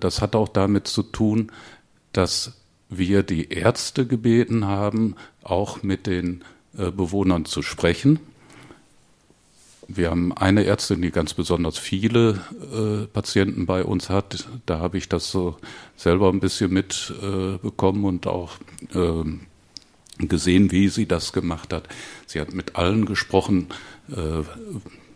das 0.00 0.22
hat 0.22 0.34
auch 0.34 0.48
damit 0.48 0.88
zu 0.88 1.04
tun, 1.04 1.52
dass 2.12 2.54
wir 2.88 3.22
die 3.22 3.50
Ärzte 3.50 4.06
gebeten 4.06 4.64
haben, 4.64 5.14
auch 5.44 5.84
mit 5.84 6.08
den 6.08 6.42
Bewohnern 6.72 7.44
zu 7.44 7.62
sprechen 7.62 8.18
wir 9.88 10.10
haben 10.10 10.34
eine 10.34 10.64
Ärztin, 10.64 11.00
die 11.00 11.10
ganz 11.10 11.32
besonders 11.32 11.78
viele 11.78 12.40
äh, 12.72 13.06
Patienten 13.06 13.64
bei 13.64 13.82
uns 13.82 14.10
hat. 14.10 14.46
Da 14.66 14.78
habe 14.80 14.98
ich 14.98 15.08
das 15.08 15.30
so 15.30 15.56
selber 15.96 16.28
ein 16.28 16.40
bisschen 16.40 16.70
mitbekommen 16.72 18.04
äh, 18.04 18.06
und 18.06 18.26
auch 18.26 18.58
äh, 18.94 20.26
gesehen, 20.26 20.70
wie 20.72 20.88
sie 20.88 21.06
das 21.06 21.32
gemacht 21.32 21.72
hat. 21.72 21.88
Sie 22.26 22.38
hat 22.38 22.52
mit 22.52 22.76
allen 22.76 23.06
gesprochen, 23.06 23.68
äh, 24.10 24.42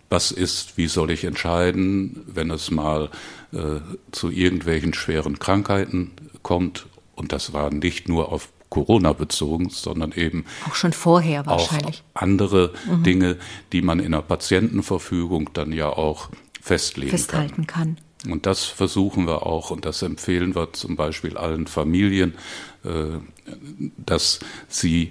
was 0.08 0.32
ist, 0.32 0.78
wie 0.78 0.88
soll 0.88 1.10
ich 1.10 1.24
entscheiden, 1.24 2.22
wenn 2.26 2.50
es 2.50 2.70
mal 2.70 3.10
äh, 3.52 3.80
zu 4.10 4.30
irgendwelchen 4.30 4.94
schweren 4.94 5.38
Krankheiten 5.38 6.12
kommt. 6.42 6.86
Und 7.14 7.32
das 7.32 7.52
war 7.52 7.72
nicht 7.72 8.08
nur 8.08 8.32
auf 8.32 8.48
Corona 8.72 9.12
bezogen, 9.12 9.68
sondern 9.68 10.12
eben 10.12 10.46
auch 10.66 10.74
schon 10.74 10.94
vorher 10.94 11.44
wahrscheinlich 11.44 12.02
auch 12.14 12.22
andere 12.22 12.72
mhm. 12.88 13.02
Dinge, 13.02 13.36
die 13.72 13.82
man 13.82 14.00
in 14.00 14.12
der 14.12 14.22
Patientenverfügung 14.22 15.50
dann 15.52 15.72
ja 15.72 15.90
auch 15.90 16.30
festlegen 16.62 17.10
festhalten 17.10 17.66
kann. 17.66 17.96
kann. 18.24 18.32
Und 18.32 18.46
das 18.46 18.64
versuchen 18.64 19.26
wir 19.26 19.44
auch 19.44 19.70
und 19.70 19.84
das 19.84 20.00
empfehlen 20.00 20.54
wir 20.54 20.72
zum 20.72 20.96
Beispiel 20.96 21.36
allen 21.36 21.66
Familien, 21.66 22.34
äh, 22.84 23.18
dass 23.98 24.40
sie 24.68 25.10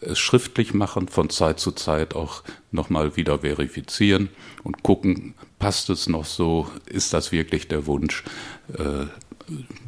es 0.00 0.18
schriftlich 0.18 0.72
machen, 0.72 1.08
von 1.08 1.28
Zeit 1.28 1.60
zu 1.60 1.72
Zeit 1.72 2.14
auch 2.14 2.42
nochmal 2.70 3.16
wieder 3.16 3.40
verifizieren 3.40 4.30
und 4.62 4.82
gucken, 4.82 5.34
passt 5.58 5.90
es 5.90 6.08
noch 6.08 6.24
so, 6.24 6.68
ist 6.86 7.12
das 7.12 7.32
wirklich 7.32 7.68
der 7.68 7.86
Wunsch, 7.86 8.24
äh, 8.78 9.06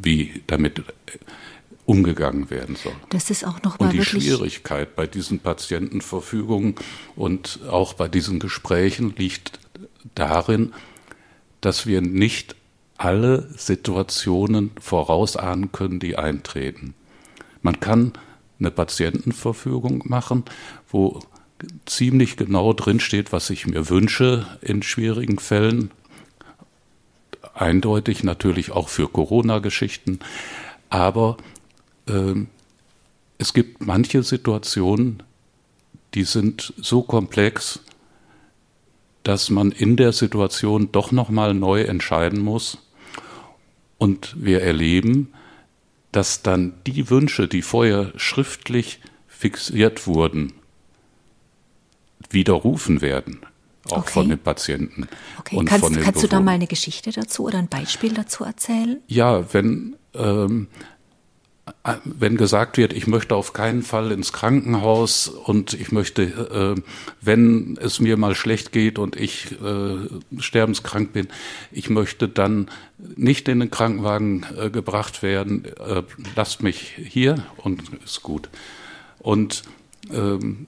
wie 0.02 0.42
damit 0.46 0.82
umgegangen 1.86 2.50
werden 2.50 2.76
soll. 2.76 2.92
Das 3.10 3.30
ist 3.30 3.46
auch 3.46 3.62
noch 3.62 3.78
mal 3.78 3.86
Und 3.86 3.92
die 3.92 4.04
Schwierigkeit 4.04 4.96
bei 4.96 5.06
diesen 5.06 5.38
Patientenverfügungen 5.38 6.74
und 7.14 7.60
auch 7.70 7.94
bei 7.94 8.08
diesen 8.08 8.40
Gesprächen 8.40 9.14
liegt 9.16 9.60
darin, 10.14 10.72
dass 11.60 11.86
wir 11.86 12.00
nicht 12.02 12.56
alle 12.98 13.48
Situationen 13.56 14.72
vorausahnen 14.80 15.70
können, 15.70 16.00
die 16.00 16.16
eintreten. 16.16 16.94
Man 17.62 17.78
kann 17.78 18.12
eine 18.58 18.70
Patientenverfügung 18.70 20.02
machen, 20.06 20.44
wo 20.88 21.20
ziemlich 21.84 22.36
genau 22.36 22.72
drinsteht, 22.72 23.32
was 23.32 23.50
ich 23.50 23.66
mir 23.66 23.88
wünsche 23.88 24.46
in 24.60 24.82
schwierigen 24.82 25.38
Fällen. 25.38 25.90
Eindeutig 27.54 28.24
natürlich 28.24 28.72
auch 28.72 28.88
für 28.88 29.08
Corona-Geschichten. 29.08 30.20
Aber 30.90 31.36
es 32.06 33.52
gibt 33.52 33.84
manche 33.84 34.22
Situationen, 34.22 35.22
die 36.14 36.24
sind 36.24 36.72
so 36.78 37.02
komplex, 37.02 37.80
dass 39.22 39.50
man 39.50 39.72
in 39.72 39.96
der 39.96 40.12
Situation 40.12 40.90
doch 40.92 41.10
nochmal 41.12 41.52
neu 41.52 41.82
entscheiden 41.82 42.40
muss. 42.40 42.78
Und 43.98 44.36
wir 44.38 44.62
erleben, 44.62 45.32
dass 46.12 46.42
dann 46.42 46.74
die 46.86 47.10
Wünsche, 47.10 47.48
die 47.48 47.62
vorher 47.62 48.12
schriftlich 48.16 49.00
fixiert 49.26 50.06
wurden, 50.06 50.52
widerrufen 52.30 53.02
werden, 53.02 53.40
auch 53.90 53.98
okay. 53.98 54.12
von 54.12 54.28
den 54.28 54.38
Patienten. 54.38 55.08
Okay. 55.38 55.56
Und 55.56 55.66
kannst, 55.66 56.00
kannst 56.00 56.22
du 56.22 56.28
da 56.28 56.40
mal 56.40 56.52
eine 56.52 56.66
Geschichte 56.66 57.10
dazu 57.10 57.44
oder 57.44 57.58
ein 57.58 57.68
Beispiel 57.68 58.14
dazu 58.14 58.44
erzählen? 58.44 59.00
Ja, 59.08 59.52
wenn 59.52 59.96
ähm, 60.14 60.68
wenn 62.04 62.36
gesagt 62.36 62.76
wird, 62.76 62.92
ich 62.92 63.06
möchte 63.06 63.34
auf 63.34 63.52
keinen 63.52 63.82
Fall 63.82 64.12
ins 64.12 64.32
Krankenhaus 64.32 65.28
und 65.28 65.74
ich 65.74 65.90
möchte, 65.90 66.22
äh, 66.22 66.80
wenn 67.20 67.76
es 67.80 67.98
mir 67.98 68.16
mal 68.16 68.36
schlecht 68.36 68.70
geht 68.70 68.98
und 68.98 69.16
ich 69.16 69.52
äh, 69.60 70.40
sterbenskrank 70.40 71.12
bin, 71.12 71.28
ich 71.72 71.90
möchte 71.90 72.28
dann 72.28 72.70
nicht 72.98 73.48
in 73.48 73.60
den 73.60 73.70
Krankenwagen 73.70 74.46
äh, 74.56 74.70
gebracht 74.70 75.22
werden, 75.22 75.64
äh, 75.64 76.02
lasst 76.36 76.62
mich 76.62 76.94
hier 76.96 77.44
und 77.56 77.82
ist 78.04 78.22
gut. 78.22 78.48
Und 79.18 79.62
ähm, 80.12 80.66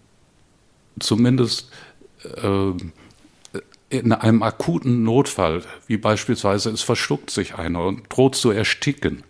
zumindest 0.98 1.70
äh, 2.42 2.72
in 3.90 4.12
einem 4.12 4.42
akuten 4.42 5.04
Notfall, 5.04 5.62
wie 5.86 5.96
beispielsweise 5.96 6.70
es 6.70 6.82
verschluckt 6.82 7.30
sich 7.30 7.54
einer 7.54 7.84
und 7.84 8.04
droht 8.08 8.34
zu 8.34 8.50
ersticken, 8.50 9.22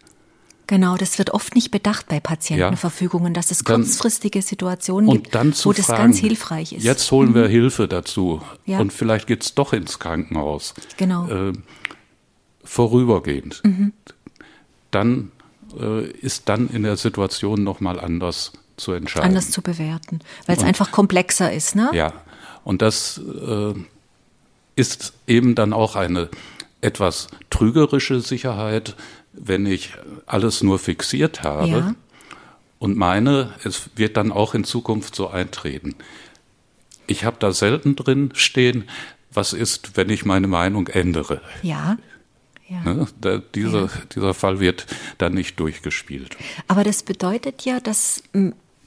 Genau, 0.68 0.96
das 0.98 1.18
wird 1.18 1.30
oft 1.30 1.54
nicht 1.54 1.70
bedacht 1.70 2.08
bei 2.08 2.20
Patientenverfügungen, 2.20 3.32
dass 3.32 3.50
es 3.50 3.64
kurzfristige 3.64 4.42
Situationen 4.42 5.22
gibt, 5.22 5.34
wo 5.34 5.72
das 5.72 5.86
fragen, 5.86 6.02
ganz 6.02 6.18
hilfreich 6.18 6.74
ist. 6.74 6.84
Jetzt 6.84 7.10
holen 7.10 7.34
wir 7.34 7.44
mhm. 7.44 7.50
Hilfe 7.50 7.88
dazu 7.88 8.42
ja. 8.66 8.78
und 8.78 8.92
vielleicht 8.92 9.26
geht 9.26 9.42
es 9.42 9.54
doch 9.54 9.72
ins 9.72 9.98
Krankenhaus. 9.98 10.74
Genau. 10.98 11.26
Äh, 11.26 11.52
vorübergehend. 12.62 13.62
Mhm. 13.64 13.94
Dann 14.90 15.32
äh, 15.80 16.06
ist 16.06 16.50
dann 16.50 16.68
in 16.68 16.82
der 16.82 16.98
Situation 16.98 17.64
nochmal 17.64 17.98
anders 17.98 18.52
zu 18.76 18.92
entscheiden. 18.92 19.26
Anders 19.26 19.50
zu 19.50 19.62
bewerten, 19.62 20.20
weil 20.46 20.58
es 20.58 20.62
einfach 20.62 20.92
komplexer 20.92 21.50
ist, 21.50 21.76
ne? 21.76 21.90
Ja, 21.94 22.12
und 22.64 22.82
das 22.82 23.18
äh, 23.18 23.72
ist 24.76 25.14
eben 25.26 25.54
dann 25.54 25.72
auch 25.72 25.96
eine 25.96 26.28
etwas 26.82 27.28
trügerische 27.50 28.20
Sicherheit, 28.20 28.94
wenn 29.40 29.66
ich 29.66 29.92
alles 30.26 30.62
nur 30.62 30.78
fixiert 30.78 31.42
habe 31.42 31.68
ja. 31.68 31.94
und 32.78 32.96
meine, 32.96 33.54
es 33.64 33.90
wird 33.96 34.16
dann 34.16 34.32
auch 34.32 34.54
in 34.54 34.64
Zukunft 34.64 35.14
so 35.14 35.28
eintreten. 35.28 35.94
Ich 37.06 37.24
habe 37.24 37.36
da 37.38 37.52
selten 37.52 37.96
drin 37.96 38.30
stehen, 38.34 38.84
was 39.32 39.52
ist, 39.52 39.96
wenn 39.96 40.10
ich 40.10 40.24
meine 40.24 40.46
Meinung 40.46 40.88
ändere. 40.88 41.40
Ja. 41.62 41.96
Ja. 42.68 42.82
Ne? 42.82 43.06
Da, 43.20 43.38
dieser, 43.38 43.84
ja. 43.84 43.90
dieser 44.14 44.34
Fall 44.34 44.60
wird 44.60 44.86
dann 45.16 45.32
nicht 45.32 45.58
durchgespielt. 45.58 46.36
Aber 46.66 46.84
das 46.84 47.02
bedeutet 47.02 47.64
ja, 47.64 47.80
dass 47.80 48.22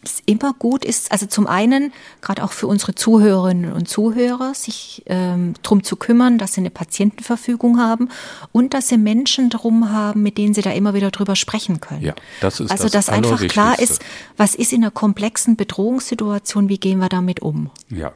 es 0.04 0.22
immer 0.26 0.54
gut 0.54 0.84
ist, 0.84 1.12
also 1.12 1.28
zum 1.28 1.48
einen, 1.48 1.94
gerade 2.22 2.44
auch 2.44 2.52
für 2.52 2.68
unsere 2.68 2.96
Zuhörerinnen 2.96 3.72
und 3.72 3.88
Zuhörer, 3.88 4.54
sich 4.54 5.04
ähm, 5.06 5.54
darum 5.62 5.84
zu 5.84 5.96
kümmern, 5.96 6.38
dass 6.38 6.54
sie 6.54 6.62
eine 6.62 6.72
Patientenverfügung 6.72 7.80
haben 7.80 8.10
und 8.52 8.74
dass 8.74 8.88
sie 8.88 8.98
Menschen 8.98 9.50
drum 9.50 9.92
haben, 9.92 10.24
mit 10.24 10.38
denen 10.38 10.54
sie 10.54 10.62
da 10.62 10.72
immer 10.72 10.94
wieder 10.94 11.12
drüber 11.12 11.36
sprechen 11.36 11.82
können. 11.82 12.02
Ja, 12.02 12.16
das 12.40 12.60
ist 12.60 12.72
also, 12.72 12.86
das 12.86 12.92
dass 12.92 13.10
einfach 13.10 13.40
klar 13.48 13.80
ist, 13.80 14.02
was 14.38 14.56
ist 14.56 14.74
in 14.74 14.84
einer 14.84 14.92
komplexen 14.92 15.56
Bedrohungssituation, 15.56 16.70
wie 16.70 16.80
gehen 16.80 17.00
wir 17.00 17.10
damit 17.10 17.42
um? 17.42 17.70
Ja. 17.90 18.12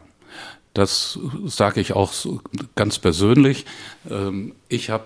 Das 0.73 1.17
sage 1.45 1.79
ich 1.79 1.93
auch 1.93 2.11
ganz 2.75 2.99
persönlich. 2.99 3.65
Ähm, 4.09 4.53
ich 4.67 4.89
habe 4.89 5.05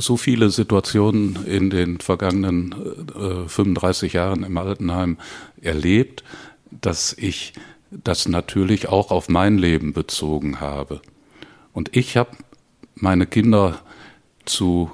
so 0.00 0.16
viele 0.16 0.50
Situationen 0.50 1.44
in 1.46 1.70
den 1.70 2.00
vergangenen 2.00 2.74
äh, 3.14 3.48
35 3.48 4.14
Jahren 4.14 4.42
im 4.42 4.56
Altenheim 4.56 5.18
erlebt, 5.60 6.24
dass 6.70 7.12
ich 7.12 7.52
das 7.90 8.28
natürlich 8.28 8.88
auch 8.88 9.10
auf 9.10 9.28
mein 9.28 9.58
Leben 9.58 9.92
bezogen 9.92 10.60
habe. 10.60 11.00
Und 11.72 11.96
ich 11.96 12.16
habe 12.16 12.30
meine 12.94 13.26
Kinder 13.26 13.80
zu 14.44 14.90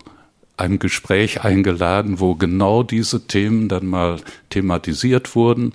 einem 0.56 0.78
Gespräch 0.78 1.42
eingeladen, 1.42 2.20
wo 2.20 2.34
genau 2.34 2.82
diese 2.82 3.26
Themen 3.26 3.68
dann 3.68 3.86
mal 3.86 4.20
thematisiert 4.48 5.34
wurden, 5.34 5.74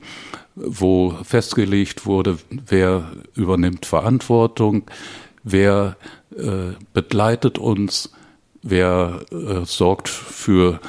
wo 0.56 1.12
festgelegt 1.24 2.06
wurde, 2.06 2.40
wer 2.50 3.12
übernimmt 3.36 3.86
Verantwortung, 3.86 4.84
wer 5.44 5.98
äh, 6.36 6.74
begleitet 6.94 7.58
uns, 7.60 8.12
wer 8.64 9.22
äh, 9.32 9.66
sorgt 9.66 10.10
für 10.10 10.80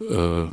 äh, 0.00 0.46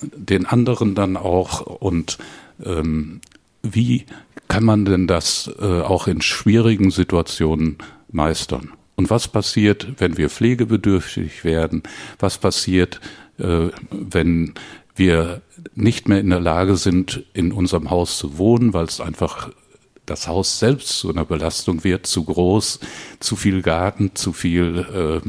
den 0.00 0.46
anderen 0.46 0.94
dann 0.94 1.16
auch 1.16 1.60
und 1.60 2.18
ähm, 2.64 3.20
wie 3.62 4.06
kann 4.48 4.64
man 4.64 4.84
denn 4.84 5.06
das 5.06 5.50
äh, 5.58 5.80
auch 5.80 6.06
in 6.06 6.20
schwierigen 6.20 6.90
Situationen 6.90 7.78
meistern? 8.10 8.72
Und 8.94 9.10
was 9.10 9.28
passiert, 9.28 9.86
wenn 9.98 10.16
wir 10.16 10.30
pflegebedürftig 10.30 11.44
werden? 11.44 11.82
Was 12.18 12.38
passiert, 12.38 13.00
äh, 13.38 13.68
wenn 13.90 14.54
wir 14.94 15.42
nicht 15.74 16.08
mehr 16.08 16.20
in 16.20 16.30
der 16.30 16.40
Lage 16.40 16.76
sind, 16.76 17.24
in 17.34 17.52
unserem 17.52 17.90
Haus 17.90 18.18
zu 18.18 18.38
wohnen, 18.38 18.72
weil 18.72 18.86
es 18.86 19.00
einfach 19.00 19.50
das 20.06 20.28
Haus 20.28 20.58
selbst 20.58 21.00
zu 21.00 21.10
einer 21.10 21.24
Belastung 21.24 21.84
wird, 21.84 22.06
zu 22.06 22.24
groß, 22.24 22.80
zu 23.20 23.36
viel 23.36 23.60
Garten, 23.60 24.12
zu 24.14 24.32
viel 24.32 25.22
äh, 25.24 25.28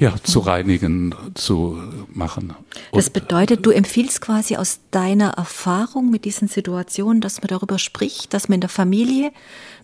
ja, 0.00 0.14
zu 0.22 0.40
reinigen, 0.40 1.14
zu 1.34 1.78
machen. 2.12 2.54
Und 2.90 2.98
das 2.98 3.10
bedeutet, 3.10 3.66
du 3.66 3.70
empfiehlst 3.70 4.22
quasi 4.22 4.56
aus 4.56 4.80
deiner 4.90 5.32
Erfahrung 5.32 6.10
mit 6.10 6.24
diesen 6.24 6.48
Situationen, 6.48 7.20
dass 7.20 7.42
man 7.42 7.48
darüber 7.48 7.78
spricht, 7.78 8.32
dass 8.32 8.48
man 8.48 8.56
in 8.56 8.60
der 8.62 8.70
Familie 8.70 9.30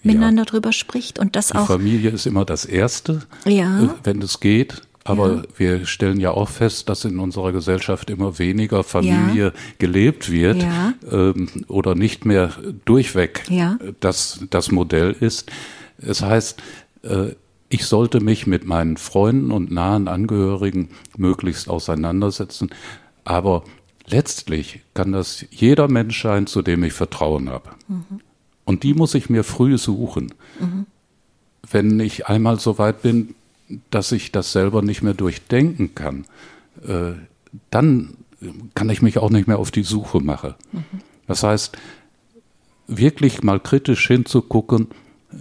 miteinander 0.02 0.42
ja. 0.42 0.46
darüber 0.46 0.72
spricht 0.72 1.18
und 1.18 1.36
das 1.36 1.48
Die 1.48 1.56
auch. 1.56 1.66
Familie 1.66 2.10
ist 2.10 2.26
immer 2.26 2.46
das 2.46 2.64
Erste, 2.64 3.20
ja. 3.44 3.84
Äh, 3.84 3.88
wenn 4.04 4.22
es 4.22 4.40
geht. 4.40 4.82
Aber 5.04 5.34
ja. 5.34 5.42
wir 5.56 5.86
stellen 5.86 6.18
ja 6.18 6.32
auch 6.32 6.48
fest, 6.48 6.88
dass 6.88 7.04
in 7.04 7.20
unserer 7.20 7.52
Gesellschaft 7.52 8.10
immer 8.10 8.40
weniger 8.40 8.82
Familie 8.82 9.44
ja. 9.44 9.52
gelebt 9.78 10.32
wird 10.32 10.62
ja. 10.62 10.94
ähm, 11.08 11.48
oder 11.68 11.94
nicht 11.94 12.24
mehr 12.24 12.52
durchweg 12.86 13.44
das, 14.00 14.40
das 14.50 14.72
Modell 14.72 15.14
ist. 15.20 15.48
Es 15.98 16.22
heißt, 16.22 16.60
äh, 17.02 17.36
ich 17.68 17.86
sollte 17.86 18.20
mich 18.20 18.46
mit 18.46 18.64
meinen 18.64 18.96
Freunden 18.96 19.50
und 19.50 19.70
nahen 19.70 20.08
Angehörigen 20.08 20.90
möglichst 21.16 21.68
auseinandersetzen. 21.68 22.70
Aber 23.24 23.64
letztlich 24.06 24.80
kann 24.94 25.12
das 25.12 25.44
jeder 25.50 25.88
Mensch 25.88 26.22
sein, 26.22 26.46
zu 26.46 26.62
dem 26.62 26.84
ich 26.84 26.92
Vertrauen 26.92 27.48
habe. 27.50 27.70
Mhm. 27.88 28.20
Und 28.64 28.82
die 28.82 28.94
muss 28.94 29.14
ich 29.14 29.30
mir 29.30 29.44
früh 29.44 29.78
suchen. 29.78 30.32
Mhm. 30.60 30.86
Wenn 31.68 31.98
ich 31.98 32.26
einmal 32.26 32.60
so 32.60 32.78
weit 32.78 33.02
bin, 33.02 33.34
dass 33.90 34.12
ich 34.12 34.30
das 34.30 34.52
selber 34.52 34.82
nicht 34.82 35.02
mehr 35.02 35.14
durchdenken 35.14 35.94
kann, 35.94 36.26
äh, 36.86 37.12
dann 37.70 38.16
kann 38.74 38.90
ich 38.90 39.02
mich 39.02 39.18
auch 39.18 39.30
nicht 39.30 39.48
mehr 39.48 39.58
auf 39.58 39.70
die 39.70 39.82
Suche 39.82 40.20
machen. 40.20 40.54
Mhm. 40.72 40.84
Das 41.26 41.42
heißt, 41.42 41.76
wirklich 42.86 43.42
mal 43.42 43.58
kritisch 43.58 44.06
hinzugucken, 44.06 44.88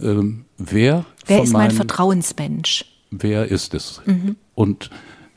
ähm, 0.02 0.46
wer 0.58 1.06
Wer 1.26 1.44
ist 1.44 1.54
mein 1.54 1.72
Vertrauensmensch? 1.72 2.86
Wer 3.12 3.48
ist 3.48 3.74
es? 3.74 4.02
Mhm. 4.06 4.36
Und 4.54 4.90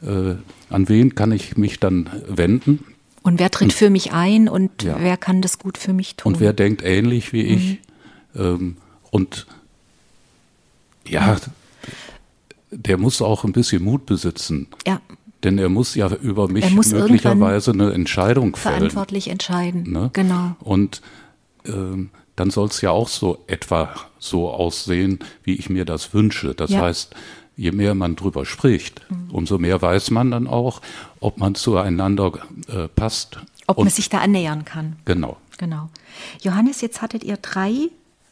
äh, 0.02 0.34
an 0.70 0.88
wen 0.88 1.14
kann 1.14 1.32
ich 1.32 1.56
mich 1.56 1.80
dann 1.80 2.08
wenden? 2.28 2.84
Und 3.22 3.38
wer 3.38 3.50
tritt 3.50 3.68
und, 3.68 3.72
für 3.72 3.90
mich 3.90 4.12
ein 4.12 4.48
und 4.48 4.82
ja. 4.82 4.96
wer 5.00 5.16
kann 5.16 5.42
das 5.42 5.58
gut 5.58 5.76
für 5.78 5.92
mich 5.92 6.16
tun? 6.16 6.34
Und 6.34 6.40
wer 6.40 6.52
denkt 6.52 6.82
ähnlich 6.82 7.32
wie 7.32 7.42
ich? 7.42 7.78
Mhm. 8.34 8.40
Ähm, 8.40 8.76
und 9.10 9.46
ja, 11.06 11.36
der 12.70 12.98
muss 12.98 13.22
auch 13.22 13.44
ein 13.44 13.52
bisschen 13.52 13.82
Mut 13.82 14.06
besitzen. 14.06 14.68
Ja. 14.86 15.00
Denn 15.44 15.58
er 15.58 15.68
muss 15.68 15.94
ja 15.94 16.08
über 16.14 16.48
mich 16.48 16.74
möglicherweise 16.74 17.70
eine 17.70 17.92
Entscheidung 17.92 18.56
fällen. 18.56 18.76
Verantwortlich 18.76 19.28
entscheiden. 19.28 19.90
Ne? 19.90 20.10
Genau. 20.12 20.56
Und 20.60 21.00
ähm, 21.64 22.10
dann 22.38 22.50
soll 22.50 22.68
es 22.68 22.80
ja 22.80 22.90
auch 22.90 23.08
so 23.08 23.42
etwa 23.46 23.94
so 24.18 24.50
aussehen, 24.50 25.18
wie 25.42 25.54
ich 25.54 25.70
mir 25.70 25.84
das 25.84 26.14
wünsche. 26.14 26.54
Das 26.54 26.70
ja. 26.70 26.82
heißt, 26.82 27.14
je 27.56 27.72
mehr 27.72 27.94
man 27.94 28.16
drüber 28.16 28.46
spricht, 28.46 29.02
mhm. 29.10 29.30
umso 29.30 29.58
mehr 29.58 29.82
weiß 29.82 30.10
man 30.10 30.30
dann 30.30 30.46
auch, 30.46 30.80
ob 31.20 31.38
man 31.38 31.54
zueinander 31.54 32.32
äh, 32.68 32.88
passt. 32.88 33.40
Ob 33.66 33.78
man 33.78 33.88
sich 33.88 34.08
da 34.08 34.18
annähern 34.18 34.64
kann. 34.64 34.96
Genau. 35.04 35.36
Genau. 35.58 35.90
Johannes, 36.40 36.80
jetzt 36.80 37.02
hattet 37.02 37.24
ihr 37.24 37.36
drei 37.36 37.90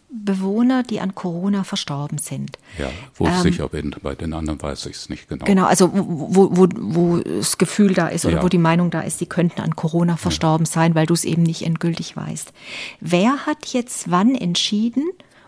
Bewohner, 0.09 0.83
die 0.83 1.01
an 1.01 1.14
Corona 1.14 1.64
verstorben 1.64 2.19
sind. 2.19 2.59
Ja, 2.79 2.90
wo 3.16 3.25
ich 3.25 3.33
ähm, 3.33 3.42
sicher 3.42 3.69
bin, 3.69 3.95
bei 4.03 4.14
den 4.14 4.33
anderen 4.33 4.61
weiß 4.62 4.87
ich 4.87 4.97
es 4.97 5.09
nicht 5.09 5.29
genau. 5.29 5.45
Genau, 5.45 5.64
also 5.64 5.90
wo, 5.92 6.57
wo, 6.57 6.69
wo 6.77 7.19
das 7.19 7.59
Gefühl 7.59 7.92
da 7.92 8.09
ist 8.09 8.25
oder 8.25 8.37
ja. 8.37 8.42
wo 8.42 8.49
die 8.49 8.59
Meinung 8.59 8.90
da 8.90 9.01
ist, 9.01 9.19
sie 9.19 9.27
könnten 9.27 9.61
an 9.61 9.75
Corona 9.75 10.16
verstorben 10.16 10.66
ja. 10.66 10.73
sein, 10.73 10.95
weil 10.95 11.07
du 11.07 11.14
es 11.14 11.25
eben 11.25 11.42
nicht 11.42 11.62
endgültig 11.62 12.16
weißt. 12.16 12.53
Wer 13.01 13.47
hat 13.47 13.66
jetzt 13.66 14.11
wann 14.11 14.35
entschieden 14.35 15.05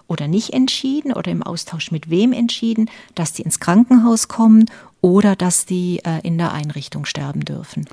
oder 0.08 0.26
nicht 0.26 0.52
entschieden 0.52 1.12
oder 1.12 1.30
im 1.30 1.42
Austausch 1.42 1.92
mit 1.92 2.10
wem 2.10 2.32
entschieden, 2.32 2.90
dass 3.14 3.32
die 3.32 3.42
ins 3.42 3.60
Krankenhaus 3.60 4.26
kommen 4.26 4.66
oder 5.00 5.36
dass 5.36 5.66
die 5.66 6.00
äh, 6.04 6.20
in 6.22 6.36
der 6.38 6.52
Einrichtung 6.52 7.04
sterben 7.04 7.44
dürfen? 7.44 7.86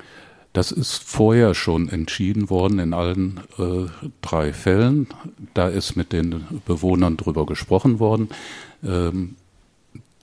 Das 0.56 0.72
ist 0.72 1.02
vorher 1.04 1.54
schon 1.54 1.90
entschieden 1.90 2.48
worden 2.48 2.78
in 2.78 2.94
allen 2.94 3.40
äh, 3.58 3.90
drei 4.22 4.54
Fällen. 4.54 5.06
Da 5.56 5.68
ist 5.68 5.96
mit 5.96 6.12
den 6.12 6.44
Bewohnern 6.66 7.16
drüber 7.16 7.46
gesprochen 7.46 7.98
worden. 7.98 8.28
Ähm, 8.84 9.36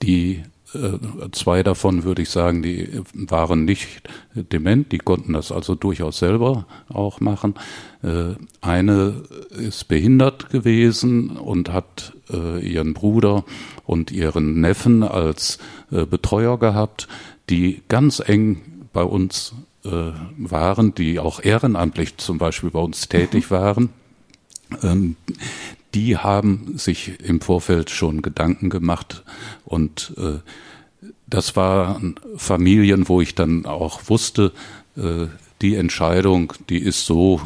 die 0.00 0.44
äh, 0.74 0.98
zwei 1.32 1.64
davon 1.64 2.04
würde 2.04 2.22
ich 2.22 2.30
sagen, 2.30 2.62
die 2.62 3.02
waren 3.14 3.64
nicht 3.64 4.02
dement, 4.34 4.92
die 4.92 4.98
konnten 4.98 5.32
das 5.32 5.50
also 5.50 5.74
durchaus 5.74 6.20
selber 6.20 6.66
auch 6.88 7.18
machen. 7.18 7.56
Äh, 8.04 8.34
eine 8.60 9.22
ist 9.50 9.88
behindert 9.88 10.50
gewesen 10.50 11.30
und 11.30 11.72
hat 11.72 12.12
äh, 12.32 12.60
ihren 12.64 12.94
Bruder 12.94 13.44
und 13.86 14.12
ihren 14.12 14.60
Neffen 14.60 15.02
als 15.02 15.58
Betreuer 15.90 16.58
gehabt, 16.58 17.08
die 17.50 17.82
ganz 17.88 18.22
eng 18.24 18.62
bei 18.92 19.02
uns 19.02 19.52
waren, 19.82 20.94
die 20.94 21.18
auch 21.18 21.44
ehrenamtlich 21.44 22.16
zum 22.16 22.38
Beispiel 22.38 22.70
bei 22.70 22.80
uns 22.80 23.06
tätig 23.08 23.50
waren, 23.50 23.90
ähm, 24.82 25.16
die 25.94 26.16
haben 26.16 26.76
sich 26.76 27.20
im 27.20 27.40
Vorfeld 27.40 27.90
schon 27.90 28.22
Gedanken 28.22 28.70
gemacht 28.70 29.22
und 29.64 30.12
äh, 30.16 30.38
das 31.26 31.56
waren 31.56 32.16
Familien, 32.36 33.08
wo 33.08 33.20
ich 33.20 33.34
dann 33.34 33.66
auch 33.66 34.02
wusste, 34.08 34.52
äh, 34.96 35.26
die 35.62 35.74
Entscheidung, 35.76 36.52
die 36.68 36.78
ist 36.78 37.06
so, 37.06 37.40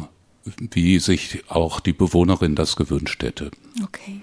wie 0.71 0.99
sich 0.99 1.43
auch 1.47 1.79
die 1.79 1.93
Bewohnerin 1.93 2.55
das 2.55 2.75
gewünscht 2.75 3.21
hätte. 3.23 3.51
Okay. 3.83 4.21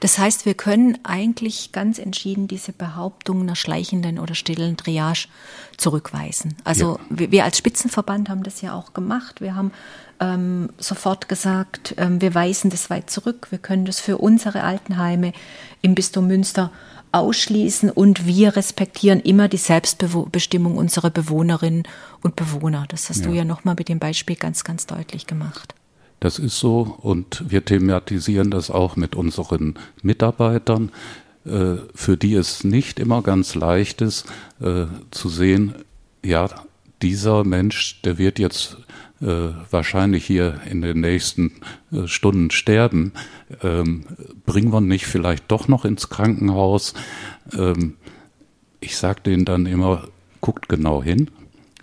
Das 0.00 0.18
heißt, 0.18 0.46
wir 0.46 0.54
können 0.54 0.98
eigentlich 1.04 1.72
ganz 1.72 1.98
entschieden 1.98 2.48
diese 2.48 2.72
Behauptung 2.72 3.42
einer 3.42 3.56
schleichenden 3.56 4.18
oder 4.18 4.34
stillen 4.34 4.76
Triage 4.76 5.28
zurückweisen. 5.76 6.56
Also 6.64 6.98
ja. 6.98 7.18
wir, 7.18 7.30
wir, 7.32 7.44
als 7.44 7.58
Spitzenverband 7.58 8.28
haben 8.28 8.42
das 8.42 8.60
ja 8.60 8.74
auch 8.74 8.92
gemacht. 8.92 9.40
Wir 9.40 9.54
haben 9.54 9.72
ähm, 10.20 10.70
sofort 10.78 11.28
gesagt, 11.28 11.94
ähm, 11.98 12.20
wir 12.20 12.34
weisen 12.34 12.70
das 12.70 12.90
weit 12.90 13.10
zurück. 13.10 13.48
Wir 13.50 13.58
können 13.58 13.84
das 13.84 14.00
für 14.00 14.18
unsere 14.18 14.62
Altenheime 14.62 15.32
im 15.82 15.94
Bistum 15.94 16.26
Münster 16.26 16.70
ausschließen 17.12 17.90
und 17.90 18.26
wir 18.26 18.56
respektieren 18.56 19.20
immer 19.20 19.48
die 19.48 19.56
Selbstbestimmung 19.56 20.76
unserer 20.76 21.10
Bewohnerinnen 21.10 21.84
und 22.22 22.36
Bewohner. 22.36 22.84
Das 22.88 23.08
hast 23.08 23.20
ja. 23.20 23.30
du 23.30 23.32
ja 23.32 23.44
nochmal 23.44 23.74
mit 23.78 23.88
dem 23.88 23.98
Beispiel 23.98 24.36
ganz, 24.36 24.64
ganz 24.64 24.86
deutlich 24.86 25.26
gemacht. 25.26 25.74
Das 26.20 26.38
ist 26.38 26.58
so 26.58 26.96
und 27.02 27.44
wir 27.48 27.64
thematisieren 27.64 28.50
das 28.50 28.70
auch 28.70 28.96
mit 28.96 29.14
unseren 29.14 29.74
Mitarbeitern, 30.02 30.90
äh, 31.44 31.76
für 31.94 32.16
die 32.16 32.34
es 32.34 32.64
nicht 32.64 32.98
immer 32.98 33.22
ganz 33.22 33.54
leicht 33.54 34.00
ist 34.00 34.26
äh, 34.60 34.86
zu 35.10 35.28
sehen, 35.28 35.74
ja, 36.24 36.48
dieser 37.02 37.44
Mensch, 37.44 38.00
der 38.02 38.18
wird 38.18 38.38
jetzt 38.38 38.78
äh, 39.20 39.50
wahrscheinlich 39.70 40.24
hier 40.24 40.60
in 40.68 40.82
den 40.82 41.00
nächsten 41.00 41.52
Stunden 42.06 42.50
sterben. 42.50 43.12
Ähm, 43.62 44.04
bringen 44.44 44.72
wir 44.72 44.80
nicht 44.80 45.06
vielleicht 45.06 45.44
doch 45.48 45.68
noch 45.68 45.84
ins 45.84 46.08
Krankenhaus? 46.08 46.94
Ähm, 47.52 47.94
ich 48.80 48.96
sage 48.96 49.20
denen 49.22 49.44
dann 49.44 49.66
immer, 49.66 50.08
guckt 50.40 50.68
genau 50.68 51.02
hin, 51.02 51.30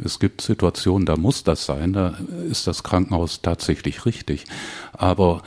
es 0.04 0.20
gibt 0.20 0.42
Situationen, 0.42 1.06
da 1.06 1.18
muss 1.18 1.44
das 1.44 1.66
sein, 1.66 1.94
da 1.94 2.18
ist 2.50 2.68
das 2.68 2.84
Krankenhaus 2.84 3.42
tatsächlich 3.42 4.06
richtig. 4.06 4.46
Aber 4.94 5.44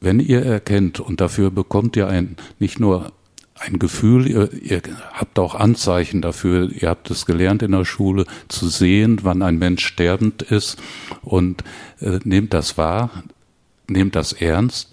wenn 0.00 0.20
ihr 0.20 0.44
erkennt, 0.44 1.00
und 1.00 1.20
dafür 1.20 1.50
bekommt 1.50 1.96
ihr 1.96 2.08
ein, 2.08 2.36
nicht 2.58 2.80
nur 2.80 3.12
ein 3.54 3.78
Gefühl, 3.78 4.26
ihr, 4.26 4.52
ihr 4.52 4.82
habt 5.12 5.38
auch 5.38 5.54
Anzeichen 5.54 6.22
dafür, 6.22 6.70
ihr 6.72 6.88
habt 6.88 7.10
es 7.10 7.26
gelernt 7.26 7.62
in 7.62 7.72
der 7.72 7.84
Schule, 7.84 8.24
zu 8.48 8.68
sehen, 8.68 9.20
wann 9.22 9.42
ein 9.42 9.58
Mensch 9.58 9.84
sterbend 9.84 10.42
ist 10.42 10.82
und 11.22 11.62
äh, 12.00 12.18
nehmt 12.24 12.54
das 12.54 12.76
wahr, 12.78 13.22
nehmt 13.88 14.16
das 14.16 14.32
ernst 14.32 14.92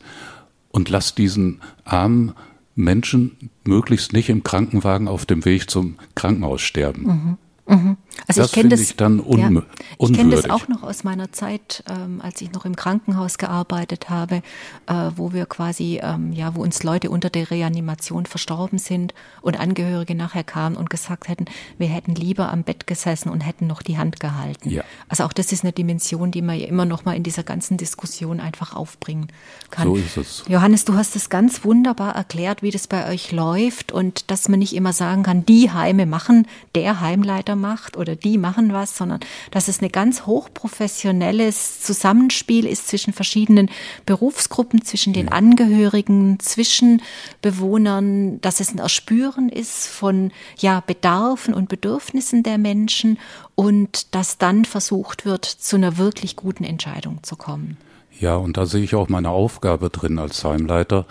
und 0.69 0.89
lasst 0.89 1.17
diesen 1.17 1.61
armen 1.83 2.33
Menschen 2.75 3.49
möglichst 3.63 4.13
nicht 4.13 4.29
im 4.29 4.43
Krankenwagen 4.43 5.07
auf 5.07 5.25
dem 5.25 5.43
Weg 5.45 5.69
zum 5.69 5.97
Krankenhaus 6.15 6.61
sterben. 6.61 7.37
Mhm. 7.67 7.75
Mhm. 7.75 7.97
Also 8.27 8.41
das 8.41 8.49
ich 8.49 8.53
kenne 8.53 8.69
das, 8.69 8.79
ich 8.79 8.95
dann 8.95 9.19
un 9.19 9.39
ja, 9.39 9.61
ich 9.99 10.13
kenne 10.13 10.35
das 10.35 10.49
auch 10.49 10.67
noch 10.67 10.83
aus 10.83 11.03
meiner 11.03 11.31
Zeit, 11.31 11.83
ähm, 11.89 12.21
als 12.21 12.41
ich 12.41 12.51
noch 12.51 12.65
im 12.65 12.75
Krankenhaus 12.75 13.37
gearbeitet 13.37 14.09
habe, 14.09 14.41
äh, 14.87 14.93
wo 15.15 15.33
wir 15.33 15.45
quasi, 15.45 15.99
ähm, 16.01 16.33
ja, 16.33 16.55
wo 16.55 16.61
uns 16.61 16.83
Leute 16.83 17.09
unter 17.09 17.29
der 17.29 17.51
Reanimation 17.51 18.25
verstorben 18.25 18.79
sind 18.79 19.13
und 19.41 19.59
Angehörige 19.59 20.15
nachher 20.15 20.43
kamen 20.43 20.75
und 20.75 20.89
gesagt 20.89 21.27
hätten, 21.27 21.45
wir 21.77 21.87
hätten 21.87 22.15
lieber 22.15 22.51
am 22.51 22.63
Bett 22.63 22.87
gesessen 22.87 23.29
und 23.29 23.41
hätten 23.41 23.67
noch 23.67 23.81
die 23.81 23.97
Hand 23.97 24.19
gehalten. 24.19 24.69
Ja. 24.69 24.83
Also 25.07 25.23
auch 25.23 25.33
das 25.33 25.51
ist 25.51 25.63
eine 25.63 25.73
Dimension, 25.73 26.31
die 26.31 26.41
man 26.41 26.59
ja 26.59 26.67
immer 26.67 26.85
noch 26.85 27.05
mal 27.05 27.15
in 27.15 27.23
dieser 27.23 27.43
ganzen 27.43 27.77
Diskussion 27.77 28.39
einfach 28.39 28.75
aufbringen 28.75 29.27
kann. 29.69 29.87
So 29.87 29.95
ist 29.95 30.17
es. 30.17 30.43
Johannes, 30.47 30.85
du 30.85 30.95
hast 30.95 31.15
es 31.15 31.29
ganz 31.29 31.63
wunderbar 31.63 32.15
erklärt, 32.15 32.61
wie 32.61 32.71
das 32.71 32.87
bei 32.87 33.09
euch 33.09 33.31
läuft 33.31 33.91
und 33.91 34.31
dass 34.31 34.49
man 34.49 34.59
nicht 34.59 34.75
immer 34.75 34.93
sagen 34.93 35.23
kann, 35.23 35.45
die 35.45 35.71
Heime 35.71 36.05
machen, 36.05 36.47
der 36.75 37.01
Heimleiter 37.01 37.55
macht 37.55 37.97
oder 37.97 38.08
die 38.15 38.37
machen 38.37 38.73
was, 38.73 38.97
sondern 38.97 39.19
dass 39.51 39.67
es 39.67 39.81
ein 39.81 39.89
ganz 39.89 40.25
hochprofessionelles 40.25 41.81
Zusammenspiel 41.81 42.65
ist 42.65 42.87
zwischen 42.87 43.13
verschiedenen 43.13 43.69
Berufsgruppen, 44.05 44.83
zwischen 44.83 45.13
den 45.13 45.29
Angehörigen, 45.29 46.39
zwischen 46.39 47.01
Bewohnern, 47.41 48.41
dass 48.41 48.59
es 48.59 48.73
ein 48.73 48.79
Erspüren 48.79 49.49
ist 49.49 49.87
von 49.87 50.31
ja, 50.57 50.81
Bedarfen 50.85 51.53
und 51.53 51.69
Bedürfnissen 51.69 52.43
der 52.43 52.57
Menschen 52.57 53.17
und 53.55 54.13
dass 54.15 54.37
dann 54.37 54.65
versucht 54.65 55.25
wird, 55.25 55.45
zu 55.45 55.75
einer 55.75 55.97
wirklich 55.97 56.35
guten 56.35 56.63
Entscheidung 56.63 57.23
zu 57.23 57.35
kommen. 57.35 57.77
Ja, 58.19 58.35
und 58.35 58.57
da 58.57 58.65
sehe 58.65 58.83
ich 58.83 58.95
auch 58.95 59.07
meine 59.07 59.29
Aufgabe 59.29 59.89
drin 59.89 60.19
als 60.19 60.43
Heimleiter. 60.43 61.05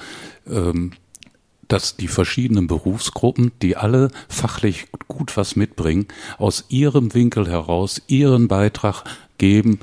Ähm, 0.46 0.92
dass 1.68 1.96
die 1.96 2.08
verschiedenen 2.08 2.66
Berufsgruppen, 2.66 3.52
die 3.62 3.76
alle 3.76 4.10
fachlich 4.28 4.86
gut 5.06 5.36
was 5.36 5.56
mitbringen, 5.56 6.06
aus 6.38 6.64
ihrem 6.68 7.14
Winkel 7.14 7.48
heraus 7.48 8.02
ihren 8.06 8.48
Beitrag 8.48 9.04
geben 9.36 9.80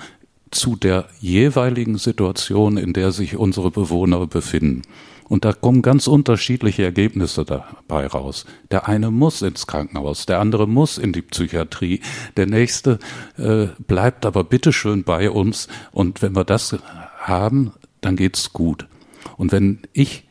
zu 0.51 0.75
der 0.75 1.07
jeweiligen 1.19 1.97
Situation, 1.97 2.77
in 2.77 2.93
der 2.93 3.11
sich 3.11 3.37
unsere 3.37 3.71
Bewohner 3.71 4.25
befinden. 4.27 4.83
Und 5.27 5.43
da 5.43 5.53
kommen 5.53 5.81
ganz 5.81 6.07
unterschiedliche 6.07 6.83
Ergebnisse 6.83 7.45
dabei 7.45 8.05
raus. 8.05 8.45
Der 8.69 8.87
eine 8.87 9.09
muss 9.09 9.41
ins 9.41 9.65
Krankenhaus, 9.65 10.27
der 10.27 10.39
andere 10.39 10.67
muss 10.67 10.99
in 10.99 11.13
die 11.13 11.23
Psychiatrie, 11.23 12.01
der 12.37 12.45
nächste 12.45 12.99
äh, 13.37 13.67
bleibt 13.87 14.25
aber 14.25 14.43
bitteschön 14.43 15.03
bei 15.03 15.31
uns. 15.31 15.67
Und 15.91 16.21
wenn 16.21 16.35
wir 16.35 16.43
das 16.43 16.77
haben, 17.17 17.73
dann 18.01 18.15
geht's 18.15 18.53
gut. 18.53 18.87
Und 19.35 19.51
wenn 19.51 19.79
ich 19.93 20.25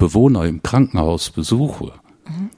Bewohner 0.00 0.46
im 0.46 0.64
Krankenhaus 0.64 1.30
besuche, 1.30 1.92
mhm. 2.26 2.50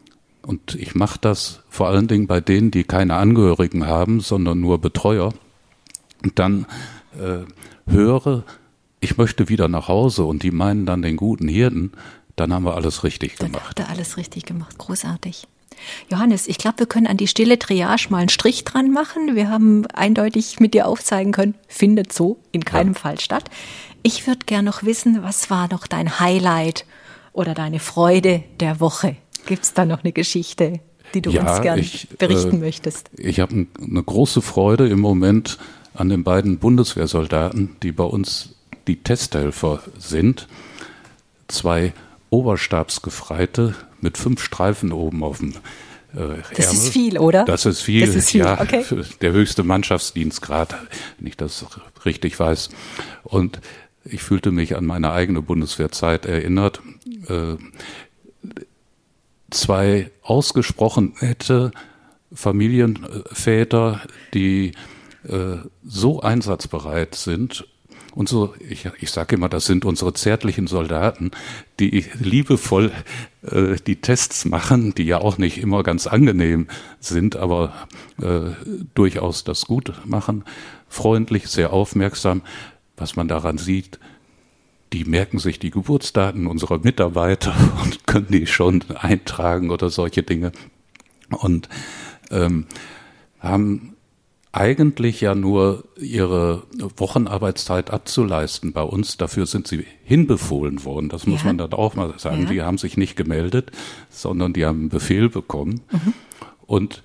und 0.47 0.75
ich 0.77 0.95
mache 0.95 1.19
das 1.21 1.61
vor 1.69 1.89
allen 1.89 2.09
Dingen 2.09 2.27
bei 2.27 2.41
denen, 2.41 2.71
die 2.71 2.85
keine 2.85 3.17
Angehörigen 3.17 3.87
haben, 3.87 4.21
sondern 4.21 4.61
nur 4.61 4.81
Betreuer, 4.81 5.35
und 6.25 6.39
dann 6.39 6.67
äh, 7.19 7.45
höre, 7.91 8.45
ich 9.01 9.19
möchte 9.19 9.49
wieder 9.49 9.69
nach 9.69 9.89
Hause 9.89 10.25
und 10.25 10.45
die 10.45 10.53
meinen 10.53 10.87
dann 10.87 11.03
den 11.03 11.17
guten 11.17 11.49
Hirten, 11.49 11.93
dann 12.37 12.55
haben 12.55 12.65
wir 12.65 12.77
alles 12.77 13.05
richtig 13.05 13.37
gemacht. 13.37 13.55
Dann 13.55 13.69
habt 13.69 13.81
ihr 13.81 13.89
alles 13.89 14.17
richtig 14.17 14.45
gemacht, 14.47 14.79
großartig. 14.79 15.47
Johannes, 16.11 16.47
ich 16.47 16.59
glaube, 16.59 16.79
wir 16.81 16.87
können 16.87 17.07
an 17.07 17.17
die 17.17 17.27
stille 17.27 17.59
Triage 17.59 18.07
mal 18.11 18.19
einen 18.19 18.29
Strich 18.29 18.63
dran 18.65 18.93
machen. 18.93 19.35
Wir 19.35 19.51
haben 19.51 19.87
eindeutig 19.89 20.61
mit 20.61 20.75
dir 20.75 20.87
aufzeigen 20.87 21.33
können, 21.33 21.55
findet 21.67 22.13
so 22.13 22.39
in 22.53 22.65
keinem 22.65 22.95
ja. 22.95 23.01
Fall 23.01 23.21
statt. 23.21 23.51
Ich 24.05 24.27
würde 24.27 24.47
gerne 24.47 24.67
noch 24.69 24.85
wissen, 24.85 25.23
was 25.23 25.51
war 25.51 25.69
noch 25.69 25.87
dein 25.87 26.21
Highlight 26.21 26.87
oder 27.33 27.55
deine 27.55 27.79
Freude 27.79 28.43
der 28.61 28.81
Woche? 28.81 29.17
Gibt 29.47 29.65
es 29.65 29.75
da 29.75 29.85
noch 29.85 30.05
eine 30.05 30.13
Geschichte, 30.13 30.81
die 31.15 31.23
du 31.23 31.31
ja, 31.31 31.51
uns 31.51 31.63
gerne 31.63 31.85
berichten 32.19 32.57
äh, 32.57 32.65
möchtest? 32.65 33.11
Ich 33.17 33.41
habe 33.41 33.67
eine 33.81 34.03
große 34.03 34.43
Freude 34.43 34.89
im 34.89 35.01
Moment 35.01 35.59
an 35.95 36.09
den 36.09 36.25
beiden 36.25 36.59
Bundeswehrsoldaten, 36.59 37.77
die 37.83 37.93
bei 37.93 38.05
uns 38.05 38.55
die 38.87 39.03
Testhelfer 39.03 39.83
sind. 39.99 40.49
Zwei 41.49 41.93
Oberstabsgefreite 42.31 43.75
mit 44.01 44.17
fünf 44.17 44.43
Streifen 44.43 44.93
oben 44.93 45.23
auf 45.23 45.39
dem 45.39 45.55
äh, 46.15 46.39
das 46.57 46.67
Ärmel. 46.67 46.73
ist 46.73 46.89
viel, 46.89 47.19
oder? 47.19 47.45
Das 47.45 47.67
ist 47.67 47.81
viel, 47.81 48.07
das 48.07 48.15
ist 48.15 48.31
viel. 48.31 48.41
ja. 48.41 48.61
Okay. 48.61 48.85
Der 49.21 49.33
höchste 49.33 49.63
Mannschaftsdienstgrad, 49.63 50.75
wenn 51.19 51.27
ich 51.27 51.37
das 51.37 51.67
richtig 52.05 52.39
weiß. 52.39 52.71
Und 53.23 53.61
ich 54.05 54.23
fühlte 54.23 54.51
mich 54.51 54.77
an 54.77 54.85
meine 54.85 55.13
eigene 55.13 55.43
Bundeswehrzeit 55.43 56.27
erinnert. 56.27 56.81
Äh, 57.29 57.57
zwei 59.51 60.11
ausgesprochen 60.23 61.15
nette 61.21 61.73
Familienväter, 62.33 64.01
die 64.35 64.73
äh, 65.29 65.57
so 65.85 66.21
einsatzbereit 66.21 67.15
sind 67.15 67.67
und 68.15 68.29
so, 68.29 68.55
ich, 68.59 68.89
ich 69.01 69.11
sage 69.11 69.37
immer, 69.37 69.49
das 69.49 69.65
sind 69.65 69.85
unsere 69.85 70.13
zärtlichen 70.13 70.67
Soldaten, 70.67 71.31
die 71.81 72.05
liebevoll 72.21 72.93
äh, 73.43 73.77
die 73.87 73.97
Tests 73.97 74.45
machen, 74.45 74.95
die 74.95 75.05
ja 75.05 75.19
auch 75.19 75.39
nicht 75.39 75.59
immer 75.59 75.83
ganz 75.83 76.07
angenehm 76.07 76.69
sind, 77.01 77.37
aber 77.37 77.73
äh, 78.21 78.51
durchaus 78.95 79.45
das 79.45 79.65
gut 79.65 79.95
machen, 80.05 80.45
freundlich, 80.89 81.49
sehr 81.49 81.73
aufmerksam. 81.73 82.43
Was 82.99 83.17
man 83.17 83.29
daran 83.29 83.57
sieht, 83.57 83.99
die 84.93 85.05
merken 85.05 85.39
sich 85.39 85.59
die 85.59 85.71
Geburtsdaten 85.71 86.47
unserer 86.47 86.79
Mitarbeiter 86.79 87.55
und 87.83 88.07
können 88.07 88.29
die 88.31 88.47
schon 88.47 88.85
eintragen 88.95 89.71
oder 89.71 89.91
solche 89.91 90.23
Dinge 90.23 90.53
und 91.31 91.69
ähm, 92.31 92.67
haben 93.41 93.93
eigentlich 94.53 95.23
ja 95.23 95.35
nur 95.35 95.85
ihre 95.99 96.65
Wochenarbeitszeit 96.99 97.91
abzuleisten 97.91 98.73
bei 98.73 98.83
uns. 98.83 99.17
Dafür 99.17 99.47
sind 99.47 99.67
sie 99.67 99.87
hinbefohlen 100.05 100.85
worden. 100.85 101.09
Das 101.09 101.27
muss 101.27 101.41
ja. 101.41 101.47
man 101.47 101.59
dann 101.59 101.73
auch 101.73 101.95
mal 101.95 102.13
sagen. 102.19 102.43
Ja. 102.43 102.49
Die 102.51 102.63
haben 102.63 102.77
sich 102.77 102.99
nicht 102.99 103.17
gemeldet, 103.17 103.73
sondern 104.11 104.53
die 104.53 104.67
haben 104.67 104.81
einen 104.81 104.89
Befehl 104.91 105.31
bekommen 105.31 105.81
mhm. 105.91 106.13
und 106.67 107.03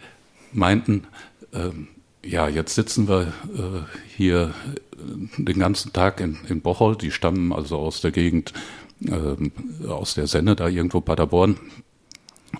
meinten, 0.51 1.05
ähm, 1.53 1.87
ja, 2.23 2.49
jetzt 2.49 2.75
sitzen 2.75 3.07
wir 3.07 3.27
äh, 3.55 3.97
hier 4.17 4.53
den 5.37 5.59
ganzen 5.59 5.93
Tag 5.93 6.19
in, 6.19 6.37
in 6.47 6.61
Bocholt. 6.61 7.01
Die 7.01 7.11
stammen 7.11 7.53
also 7.53 7.77
aus 7.77 8.01
der 8.01 8.11
Gegend, 8.11 8.53
äh, 9.05 9.87
aus 9.87 10.15
der 10.15 10.27
Senne, 10.27 10.55
da 10.55 10.67
irgendwo 10.67 11.01
Paderborn. 11.01 11.57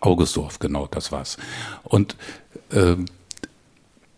Augustdorf, 0.02 0.60
genau, 0.60 0.88
das 0.88 1.12
war's. 1.12 1.38
Und 1.84 2.16
äh, 2.70 2.96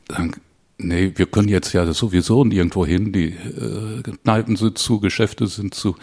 dann, 0.08 0.36
nee, 0.78 1.14
wir 1.16 1.26
können 1.28 1.48
jetzt 1.48 1.74
ja 1.74 1.92
sowieso 1.94 2.44
nirgendwo 2.44 2.86
hin. 2.86 3.14
Die 3.14 3.30
äh, 3.30 4.02
Kneipen 4.24 4.56
sind 4.56 4.78
zu, 4.78 5.00
Geschäfte 5.00 5.48
sind 5.48 5.74
zu. 5.74 5.96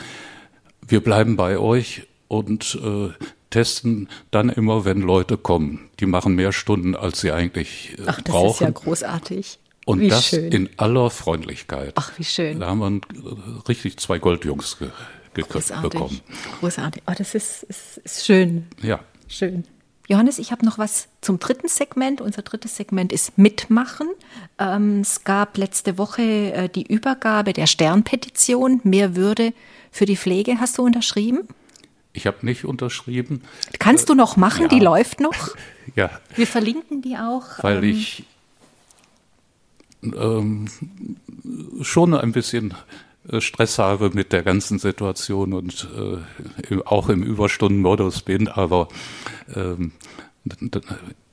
Wir 0.86 1.02
bleiben 1.02 1.36
bei 1.36 1.58
euch 1.58 2.06
und 2.28 2.78
äh, 2.82 3.10
testen 3.50 4.08
dann 4.30 4.48
immer, 4.48 4.84
wenn 4.84 5.00
Leute 5.00 5.36
kommen. 5.36 5.88
Die 6.00 6.06
machen 6.06 6.34
mehr 6.34 6.52
Stunden, 6.52 6.94
als 6.94 7.20
sie 7.20 7.32
eigentlich 7.32 7.96
äh, 7.98 8.02
Ach, 8.06 8.20
das 8.20 8.24
brauchen. 8.24 8.46
Das 8.46 8.54
ist 8.54 8.60
ja 8.60 8.70
großartig. 8.70 9.58
Und 9.86 10.00
wie 10.00 10.08
das 10.08 10.26
schön. 10.26 10.50
in 10.50 10.68
aller 10.78 11.10
Freundlichkeit. 11.10 11.92
Ach, 11.94 12.10
wie 12.18 12.24
schön. 12.24 12.58
Da 12.58 12.66
haben 12.66 12.80
wir 12.80 13.68
richtig 13.68 13.98
zwei 13.98 14.18
Goldjungs 14.18 14.78
ge 14.78 14.90
Großartig. 15.34 15.90
bekommen. 15.90 16.20
Großartig. 16.60 17.02
Oh, 17.06 17.12
das 17.16 17.34
ist, 17.34 17.62
ist, 17.62 17.98
ist 17.98 18.26
schön. 18.26 18.66
Ja. 18.82 19.00
Schön. 19.28 19.64
Johannes, 20.08 20.38
ich 20.40 20.50
habe 20.50 20.64
noch 20.64 20.78
was 20.78 21.08
zum 21.20 21.38
dritten 21.38 21.68
Segment. 21.68 22.20
Unser 22.20 22.42
drittes 22.42 22.76
Segment 22.76 23.12
ist 23.12 23.38
Mitmachen. 23.38 24.08
Ähm, 24.58 25.02
es 25.02 25.22
gab 25.22 25.56
letzte 25.56 25.98
Woche 25.98 26.22
äh, 26.22 26.68
die 26.68 26.86
Übergabe 26.86 27.52
der 27.52 27.68
Sternpetition 27.68 28.80
Mehr 28.82 29.14
Würde 29.14 29.52
für 29.92 30.06
die 30.06 30.16
Pflege. 30.16 30.58
Hast 30.58 30.78
du 30.78 30.82
unterschrieben? 30.82 31.46
Ich 32.12 32.26
habe 32.26 32.44
nicht 32.44 32.64
unterschrieben. 32.64 33.42
Kannst 33.78 34.08
du 34.08 34.14
noch 34.14 34.36
machen? 34.36 34.62
Ja. 34.62 34.68
Die 34.68 34.80
läuft 34.80 35.20
noch. 35.20 35.54
ja. 35.94 36.10
Wir 36.34 36.48
verlinken 36.48 37.02
die 37.02 37.16
auch. 37.16 37.62
Weil 37.62 37.84
ähm, 37.84 37.90
ich 37.90 38.24
ähm, 40.18 40.66
schon 41.82 42.14
ein 42.14 42.32
bisschen 42.32 42.74
äh, 43.30 43.40
Stress 43.40 43.78
habe 43.78 44.10
mit 44.12 44.32
der 44.32 44.42
ganzen 44.42 44.78
Situation 44.78 45.52
und 45.52 45.88
äh, 45.96 46.78
auch 46.84 47.08
im 47.08 47.22
Überstundenmodus 47.22 48.22
bin, 48.22 48.48
aber 48.48 48.88
ähm, 49.54 49.92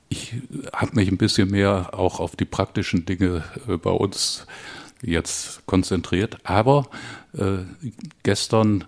ich 0.08 0.34
habe 0.72 0.94
mich 0.94 1.08
ein 1.10 1.18
bisschen 1.18 1.50
mehr 1.50 1.90
auch 1.92 2.20
auf 2.20 2.36
die 2.36 2.44
praktischen 2.44 3.04
Dinge 3.04 3.44
äh, 3.68 3.76
bei 3.76 3.90
uns 3.90 4.46
jetzt 5.02 5.66
konzentriert. 5.66 6.38
Aber 6.44 6.88
äh, 7.36 7.58
gestern 8.22 8.84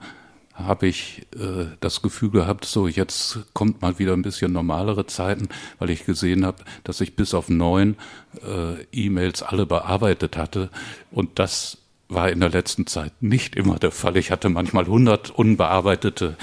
habe 0.56 0.86
ich 0.86 1.26
äh, 1.34 1.66
das 1.80 2.02
Gefühl 2.02 2.30
gehabt, 2.30 2.64
so 2.64 2.88
jetzt 2.88 3.40
kommt 3.52 3.82
mal 3.82 3.98
wieder 3.98 4.14
ein 4.14 4.22
bisschen 4.22 4.52
normalere 4.52 5.06
Zeiten, 5.06 5.48
weil 5.78 5.90
ich 5.90 6.06
gesehen 6.06 6.44
habe, 6.44 6.64
dass 6.84 7.00
ich 7.00 7.14
bis 7.14 7.34
auf 7.34 7.48
neun 7.48 7.96
äh, 8.42 8.82
E-Mails 8.92 9.42
alle 9.42 9.66
bearbeitet 9.66 10.36
hatte 10.36 10.70
und 11.10 11.38
das 11.38 11.78
war 12.08 12.30
in 12.30 12.40
der 12.40 12.50
letzten 12.50 12.86
Zeit 12.86 13.12
nicht 13.20 13.56
immer 13.56 13.78
der 13.78 13.90
Fall. 13.90 14.16
Ich 14.16 14.30
hatte 14.30 14.48
manchmal 14.48 14.86
hundert 14.86 15.30
unbearbeitete 15.30 16.36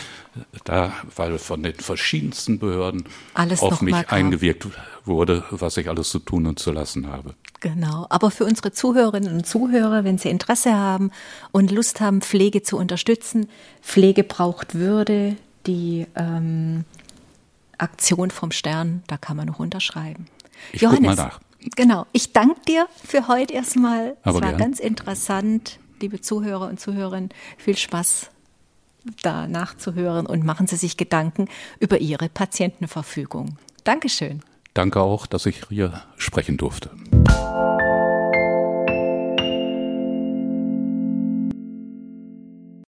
da, 0.64 0.94
weil 1.16 1.38
von 1.38 1.64
den 1.64 1.76
verschiedensten 1.76 2.60
Behörden 2.60 3.06
alles 3.34 3.62
auf 3.62 3.82
mich 3.82 3.96
eingewirkt 4.10 4.68
wurde, 5.06 5.44
was 5.52 5.78
ich 5.78 5.90
alles 5.90 6.10
zu 6.10 6.20
tun 6.20 6.48
und 6.48 6.60
zu 6.60 6.72
lassen 6.72 7.08
habe. 7.08 7.36
Genau. 7.60 8.08
Aber 8.10 8.32
für 8.32 8.46
unsere 8.46 8.72
Zuhörerinnen 8.72 9.34
und 9.34 9.48
Zuhörer, 9.48 10.04
wenn 10.04 10.18
sie 10.18 10.30
Interesse 10.30 10.74
haben 10.74 11.12
und 11.52 11.72
Lust 11.72 12.02
haben, 12.02 12.22
Pflege 12.22 12.62
zu 12.64 12.78
unterstützen, 12.78 13.48
Pflege 13.82 14.24
braucht 14.24 14.76
Würde, 14.76 15.36
die 15.66 16.08
ähm, 16.16 16.84
Aktion 17.78 18.32
vom 18.32 18.52
Stern, 18.52 19.04
da 19.08 19.18
kann 19.18 19.38
man 19.38 19.48
noch 19.48 19.60
unterschreiben. 19.60 20.28
Ich 20.72 20.82
Johannes, 20.82 21.16
mal 21.16 21.16
nach. 21.16 21.40
Genau. 21.76 22.06
Ich 22.12 22.34
danke 22.34 22.60
dir 22.68 22.88
für 23.04 23.28
heute 23.28 23.54
erstmal. 23.54 24.18
Aber 24.24 24.38
es 24.38 24.42
war 24.42 24.50
gern. 24.50 24.60
ganz 24.60 24.80
interessant, 24.80 25.80
liebe 26.02 26.20
Zuhörer 26.20 26.68
und 26.68 26.80
Zuhörerinnen. 26.80 27.30
Viel 27.58 27.78
Spaß 27.78 28.30
da 29.22 29.48
nachzuhören 29.48 30.26
und 30.26 30.44
machen 30.46 30.68
Sie 30.68 30.76
sich 30.76 30.98
Gedanken 30.98 31.48
über 31.80 32.00
Ihre 32.00 32.30
Patientenverfügung. 32.30 33.58
Dankeschön. 33.84 34.42
Danke 34.74 35.02
auch, 35.02 35.28
dass 35.28 35.46
ich 35.46 35.64
hier 35.70 36.02
sprechen 36.18 36.58
durfte. 36.58 36.90